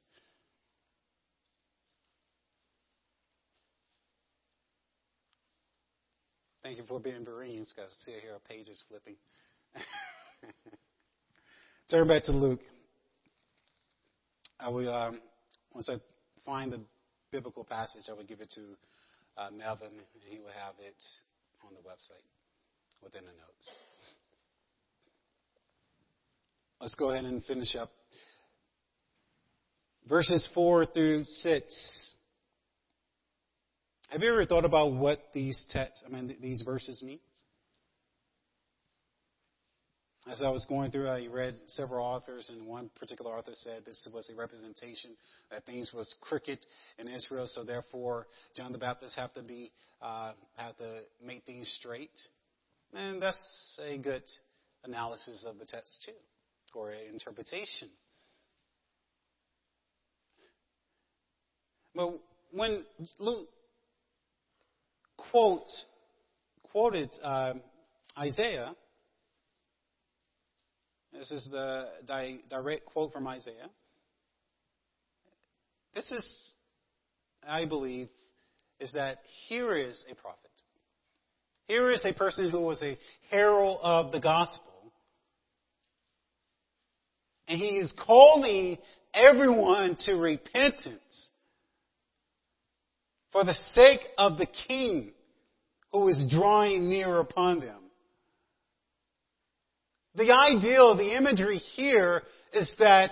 Thank 6.64 6.80
you 6.80 6.84
for 6.86 7.00
being 7.00 7.24
Bereans, 7.24 7.72
because 7.74 7.92
see 8.06 8.14
here 8.22 8.34
our 8.34 8.40
pages 8.40 8.84
flipping. 8.90 9.16
Turn 11.90 12.08
back 12.08 12.24
to 12.24 12.34
Luke. 12.34 12.60
I 14.60 14.70
will, 14.70 14.94
um, 14.94 15.22
once 15.74 15.90
I 15.90 15.96
find 16.46 16.74
the 16.74 16.82
biblical 17.32 17.64
passage, 17.64 18.04
I 18.10 18.14
will 18.14 18.26
give 18.26 18.42
it 18.42 18.52
to 18.56 18.62
uh, 19.38 19.50
Melvin, 19.52 19.92
and 19.92 20.24
he 20.26 20.40
will 20.40 20.48
have 20.48 20.74
it 20.80 21.02
on 21.66 21.74
the 21.74 21.88
website 21.88 22.26
within 23.02 23.22
the 23.22 23.32
notes. 23.32 23.78
Let's 26.80 26.94
go 26.94 27.12
ahead 27.12 27.26
and 27.26 27.44
finish 27.46 27.76
up. 27.76 27.92
Verses 30.08 30.46
4 30.54 30.86
through 30.86 31.24
6. 31.26 32.16
Have 34.10 34.22
you 34.22 34.32
ever 34.32 34.46
thought 34.46 34.64
about 34.64 34.94
what 34.94 35.20
these 35.34 35.66
texts, 35.70 36.04
I 36.06 36.10
mean, 36.10 36.36
these 36.40 36.62
verses 36.62 37.04
mean? 37.04 37.20
As 40.30 40.42
I 40.42 40.50
was 40.50 40.66
going 40.68 40.92
through, 40.92 41.08
I 41.08 41.26
read 41.28 41.56
several 41.68 42.06
authors, 42.06 42.50
and 42.50 42.68
one 42.68 42.90
particular 43.00 43.32
author 43.32 43.54
said 43.56 43.84
this 43.86 44.08
was 44.14 44.30
a 44.30 44.36
representation 44.36 45.12
that 45.50 45.66
things 45.66 45.92
was 45.94 46.14
crooked 46.22 46.60
in 47.00 47.08
Israel, 47.08 47.48
so 47.48 47.64
therefore 47.64 48.28
John 48.56 48.74
the 48.74 48.78
Baptist 48.78 49.18
have 49.18 49.34
to 49.36 49.42
be 49.42 49.72
uh, 50.02 50.34
have 50.58 50.76
to 50.78 51.02
make 51.26 51.46
things 51.46 51.74
straight, 51.80 52.12
and 52.94 53.22
that's 53.22 53.80
a 53.82 53.98
good 53.98 54.24
analysis 54.84 55.46
of 55.48 55.60
the 55.60 55.66
text 55.66 56.04
too, 56.06 56.12
or 56.74 56.92
interpretation. 56.92 57.90
But 61.96 62.20
when 62.52 62.84
Luke 63.20 63.48
quote 65.18 65.68
quoted 66.72 67.10
uh, 67.24 67.54
Isaiah 68.18 68.76
this 71.18 71.32
is 71.32 71.50
the 71.52 71.88
di- 72.06 72.40
direct 72.50 72.86
quote 72.86 73.12
from 73.12 73.28
Isaiah. 73.28 73.70
This 75.96 76.12
is, 76.12 76.54
I 77.48 77.66
believe, 77.66 78.10
is 78.80 78.94
that 78.94 79.18
here 79.48 79.76
is 79.76 80.06
a 80.12 80.16
prophet. 80.16 80.52
Here 81.68 81.92
is 81.92 82.04
a 82.06 82.14
person 82.14 82.52
who 82.52 82.62
was 82.62 82.82
a 82.84 82.98
herald 83.32 83.80
of 83.82 84.12
the 84.12 84.20
gospel. 84.20 84.67
And 87.48 87.60
he 87.60 87.78
is 87.78 87.94
calling 88.06 88.78
everyone 89.14 89.98
to 90.06 90.14
repentance 90.16 91.30
for 93.32 93.44
the 93.44 93.56
sake 93.74 94.02
of 94.18 94.38
the 94.38 94.48
king 94.68 95.12
who 95.92 96.08
is 96.10 96.20
drawing 96.30 96.90
near 96.90 97.20
upon 97.20 97.60
them. 97.60 97.80
The 100.16 100.32
ideal, 100.34 100.98
the 100.98 101.16
imagery 101.16 101.58
here 101.58 102.24
is 102.54 102.74
that 102.80 103.12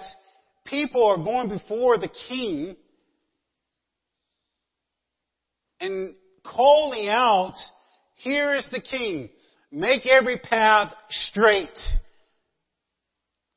people 0.66 1.06
are 1.06 1.18
going 1.18 1.50
before 1.50 1.98
the 1.98 2.10
king 2.28 2.76
and 5.80 6.16
calling 6.44 7.10
out, 7.10 7.54
here 8.16 8.56
is 8.56 8.68
the 8.72 8.82
king. 8.82 9.30
Make 9.72 10.06
every 10.06 10.40
path 10.40 10.94
straight. 11.10 11.78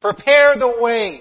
Prepare 0.01 0.59
the 0.59 0.79
way. 0.81 1.21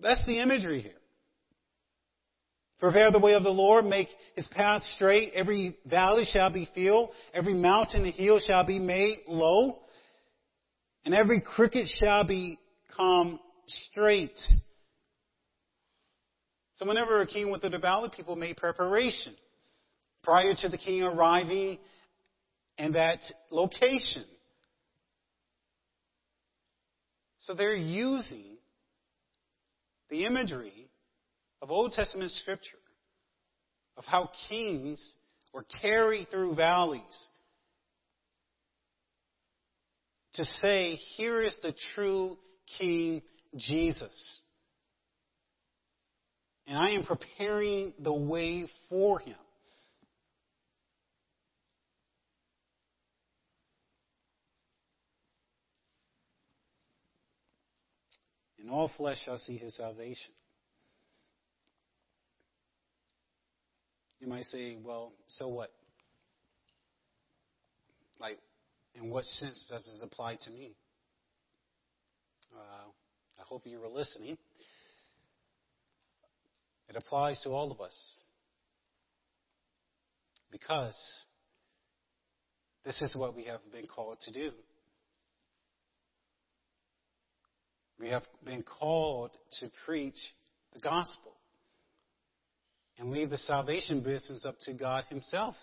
That's 0.00 0.24
the 0.26 0.40
imagery 0.40 0.80
here. 0.80 0.92
Prepare 2.78 3.10
the 3.10 3.18
way 3.18 3.34
of 3.34 3.42
the 3.42 3.50
Lord, 3.50 3.84
make 3.84 4.08
his 4.36 4.46
path 4.48 4.84
straight. 4.94 5.32
Every 5.34 5.76
valley 5.84 6.24
shall 6.32 6.52
be 6.52 6.68
filled, 6.74 7.10
every 7.34 7.54
mountain 7.54 8.04
and 8.04 8.14
hill 8.14 8.38
shall 8.38 8.64
be 8.64 8.78
made 8.78 9.18
low, 9.26 9.80
and 11.04 11.12
every 11.12 11.40
crooked 11.40 11.88
shall 12.00 12.24
become 12.24 13.40
straight. 13.66 14.38
So 16.76 16.86
whenever 16.86 17.20
a 17.20 17.26
king 17.26 17.50
went 17.50 17.62
through 17.62 17.70
the 17.70 17.78
valley, 17.78 18.10
people 18.16 18.36
made 18.36 18.56
preparation 18.56 19.34
prior 20.22 20.54
to 20.60 20.68
the 20.68 20.78
king 20.78 21.02
arriving 21.02 21.78
in 22.76 22.92
that 22.92 23.18
location. 23.50 24.22
So 27.48 27.54
they're 27.54 27.74
using 27.74 28.58
the 30.10 30.26
imagery 30.26 30.90
of 31.62 31.70
Old 31.70 31.92
Testament 31.92 32.30
scripture 32.32 32.76
of 33.96 34.04
how 34.04 34.28
kings 34.50 35.00
were 35.54 35.64
carried 35.80 36.28
through 36.30 36.56
valleys 36.56 37.28
to 40.34 40.44
say, 40.44 40.96
here 41.16 41.42
is 41.42 41.58
the 41.62 41.72
true 41.94 42.36
King 42.78 43.22
Jesus. 43.56 44.42
And 46.66 46.76
I 46.76 46.90
am 46.90 47.04
preparing 47.04 47.94
the 47.98 48.12
way 48.12 48.68
for 48.90 49.20
him. 49.20 49.36
And 58.68 58.76
all 58.76 58.90
flesh 58.98 59.16
shall 59.24 59.38
see 59.38 59.56
his 59.56 59.74
salvation. 59.76 60.30
You 64.20 64.26
might 64.26 64.44
say, 64.44 64.76
well, 64.84 65.12
so 65.26 65.48
what? 65.48 65.70
Like, 68.20 68.36
in 68.94 69.08
what 69.08 69.24
sense 69.24 69.66
does 69.70 69.86
this 69.86 70.02
apply 70.02 70.36
to 70.42 70.50
me? 70.50 70.72
Uh, 72.54 72.90
I 73.40 73.42
hope 73.48 73.62
you 73.64 73.80
were 73.80 73.88
listening. 73.88 74.36
It 76.90 76.96
applies 76.96 77.40
to 77.44 77.48
all 77.48 77.72
of 77.72 77.80
us. 77.80 77.96
Because 80.52 80.94
this 82.84 83.00
is 83.00 83.16
what 83.16 83.34
we 83.34 83.44
have 83.44 83.60
been 83.72 83.86
called 83.86 84.18
to 84.26 84.30
do. 84.30 84.50
We 88.00 88.08
have 88.08 88.22
been 88.44 88.62
called 88.62 89.30
to 89.60 89.70
preach 89.84 90.18
the 90.72 90.80
gospel 90.80 91.32
and 92.98 93.10
leave 93.10 93.30
the 93.30 93.38
salvation 93.38 94.02
business 94.02 94.44
up 94.44 94.56
to 94.62 94.72
God 94.72 95.04
Himself. 95.08 95.54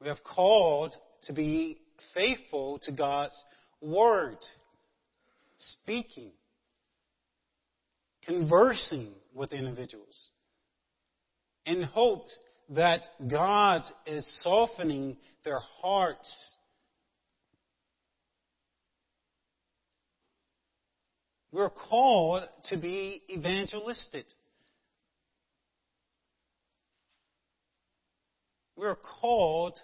We 0.00 0.08
have 0.08 0.22
called 0.22 0.94
to 1.24 1.32
be 1.32 1.78
faithful 2.14 2.78
to 2.84 2.92
God's 2.92 3.36
word, 3.80 4.38
speaking, 5.58 6.30
conversing 8.24 9.12
with 9.34 9.52
individuals, 9.52 10.30
in 11.66 11.82
hopes 11.82 12.36
that 12.70 13.00
God 13.28 13.82
is 14.06 14.26
softening 14.42 15.16
their 15.44 15.60
hearts. 15.80 16.54
We're 21.50 21.70
called 21.70 22.42
to 22.64 22.76
be 22.76 23.22
evangelistic. 23.30 24.26
We're 28.76 28.96
called 29.20 29.78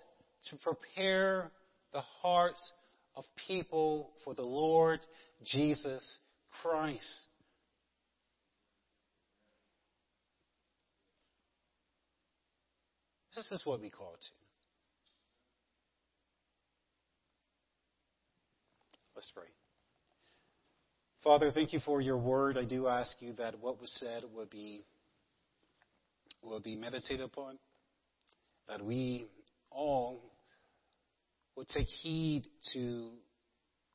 to 0.51 0.57
prepare 0.57 1.51
the 1.93 2.03
hearts 2.23 2.73
of 3.17 3.25
people 3.49 4.11
for 4.25 4.35
the 4.35 4.43
Lord 4.43 5.01
Jesus 5.45 6.19
Christ. 6.63 7.27
This 13.35 13.51
is 13.51 13.63
what 13.65 13.81
we 13.81 13.91
call 13.91 14.13
to. 14.13 14.29
Let's 19.17 19.33
pray. 19.35 19.45
Father, 21.25 21.51
thank 21.51 21.73
you 21.73 21.81
for 21.81 22.03
your 22.03 22.19
word. 22.19 22.59
I 22.59 22.67
do 22.67 22.87
ask 22.87 23.17
you 23.23 23.33
that 23.39 23.59
what 23.59 23.81
was 23.81 23.91
said 23.99 24.25
would 24.35 24.51
be 24.51 24.85
will 26.43 26.61
be 26.61 26.77
meditated 26.77 27.23
upon, 27.23 27.59
that 28.69 28.85
we 28.85 29.25
all 29.71 30.21
would 31.57 31.67
take 31.69 31.87
heed 31.87 32.45
to 32.75 33.13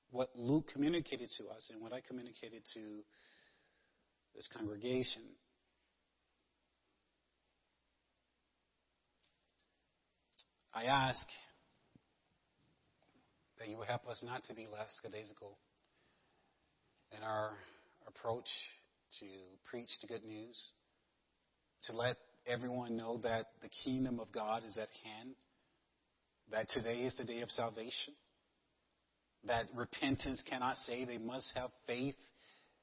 what 0.09 0.29
Luke 0.35 0.69
communicated 0.73 1.29
to 1.37 1.43
us 1.49 1.69
and 1.71 1.79
what 1.79 1.93
I 1.93 2.01
communicated 2.01 2.63
to 2.73 3.03
this 4.35 4.47
congregation. 4.57 5.21
I 10.73 10.85
ask 10.85 11.27
that 13.59 13.67
you 13.67 13.77
would 13.77 13.87
help 13.87 14.07
us 14.07 14.23
not 14.25 14.41
to 14.45 14.55
be 14.55 14.65
less 14.65 14.99
lackadaisical 15.03 15.55
in 17.15 17.23
our 17.23 17.51
approach 18.07 18.47
to 19.19 19.25
preach 19.69 19.89
the 20.01 20.07
good 20.07 20.23
news, 20.23 20.71
to 21.87 21.93
let 21.95 22.17
everyone 22.47 22.97
know 22.97 23.19
that 23.23 23.47
the 23.61 23.69
kingdom 23.83 24.19
of 24.19 24.31
God 24.31 24.63
is 24.65 24.77
at 24.77 24.89
hand, 25.03 25.35
that 26.51 26.69
today 26.69 27.01
is 27.01 27.15
the 27.17 27.25
day 27.25 27.41
of 27.41 27.49
salvation, 27.51 28.13
that 29.45 29.65
repentance 29.75 30.43
cannot 30.49 30.75
save. 30.77 31.07
They 31.07 31.17
must 31.17 31.51
have 31.55 31.69
faith 31.87 32.15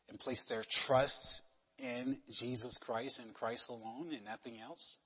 and 0.09 0.19
place 0.19 0.45
their 0.49 0.65
trust 0.87 1.43
in 1.79 2.19
Jesus 2.41 2.77
Christ 2.81 3.21
and 3.23 3.35
Christ 3.35 3.65
alone 3.69 4.11
and 4.13 4.25
nothing 4.25 4.59
else. 4.61 4.97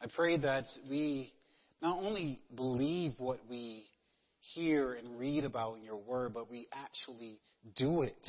I 0.00 0.06
pray 0.14 0.36
that 0.38 0.64
we 0.88 1.32
not 1.84 2.02
only 2.02 2.40
believe 2.56 3.12
what 3.18 3.40
we 3.48 3.84
hear 4.54 4.94
and 4.94 5.18
read 5.18 5.44
about 5.44 5.76
in 5.76 5.84
your 5.84 5.98
word, 5.98 6.32
but 6.32 6.50
we 6.50 6.66
actually 6.72 7.38
do 7.76 8.02
it. 8.02 8.26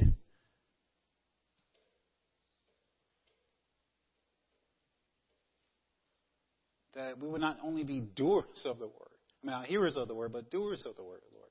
That 6.96 7.18
we 7.18 7.30
would 7.30 7.40
not 7.40 7.58
only 7.64 7.86
be 7.86 8.02
doers 8.02 8.66
of 8.66 8.78
the 8.78 8.88
word, 8.88 9.16
I 9.44 9.48
mean, 9.48 9.56
not 9.56 9.68
hearers 9.68 9.96
of 9.96 10.10
the 10.10 10.16
word, 10.16 10.34
but 10.34 10.52
doers 10.52 10.86
of 10.86 10.98
the 10.98 11.04
word, 11.04 11.22
Lord. 11.34 11.50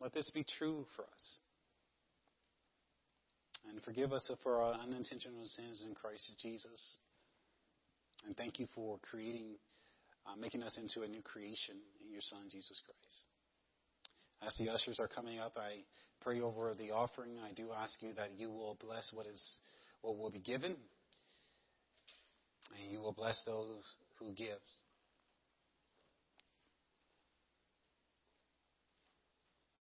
Let 0.00 0.12
this 0.12 0.30
be 0.32 0.44
true 0.58 0.86
for 0.94 1.02
us. 1.02 1.38
And 3.70 3.80
forgive 3.82 4.12
us 4.12 4.28
for 4.42 4.62
our 4.62 4.74
unintentional 4.74 5.44
sins 5.44 5.84
in 5.86 5.94
Christ 5.94 6.32
Jesus. 6.42 6.96
And 8.26 8.36
thank 8.36 8.58
you 8.58 8.66
for 8.74 8.98
creating, 9.10 9.54
uh, 10.26 10.36
making 10.36 10.62
us 10.62 10.76
into 10.76 11.02
a 11.02 11.08
new 11.08 11.22
creation 11.22 11.76
in 12.04 12.10
your 12.10 12.20
Son, 12.20 12.40
Jesus 12.50 12.80
Christ. 12.84 13.26
As 14.42 14.56
the 14.58 14.72
ushers 14.72 14.98
are 14.98 15.08
coming 15.08 15.38
up, 15.38 15.56
I 15.56 15.84
pray 16.20 16.40
over 16.40 16.74
the 16.74 16.90
offering. 16.90 17.38
I 17.38 17.52
do 17.52 17.70
ask 17.76 18.02
you 18.02 18.12
that 18.14 18.32
you 18.36 18.50
will 18.50 18.76
bless 18.80 19.10
what 19.12 19.26
is 19.26 19.42
what 20.02 20.16
will 20.16 20.30
be 20.30 20.40
given, 20.40 20.74
and 22.72 22.90
you 22.90 23.00
will 23.00 23.12
bless 23.12 23.42
those 23.44 23.82
who 24.18 24.32
give. 24.32 24.58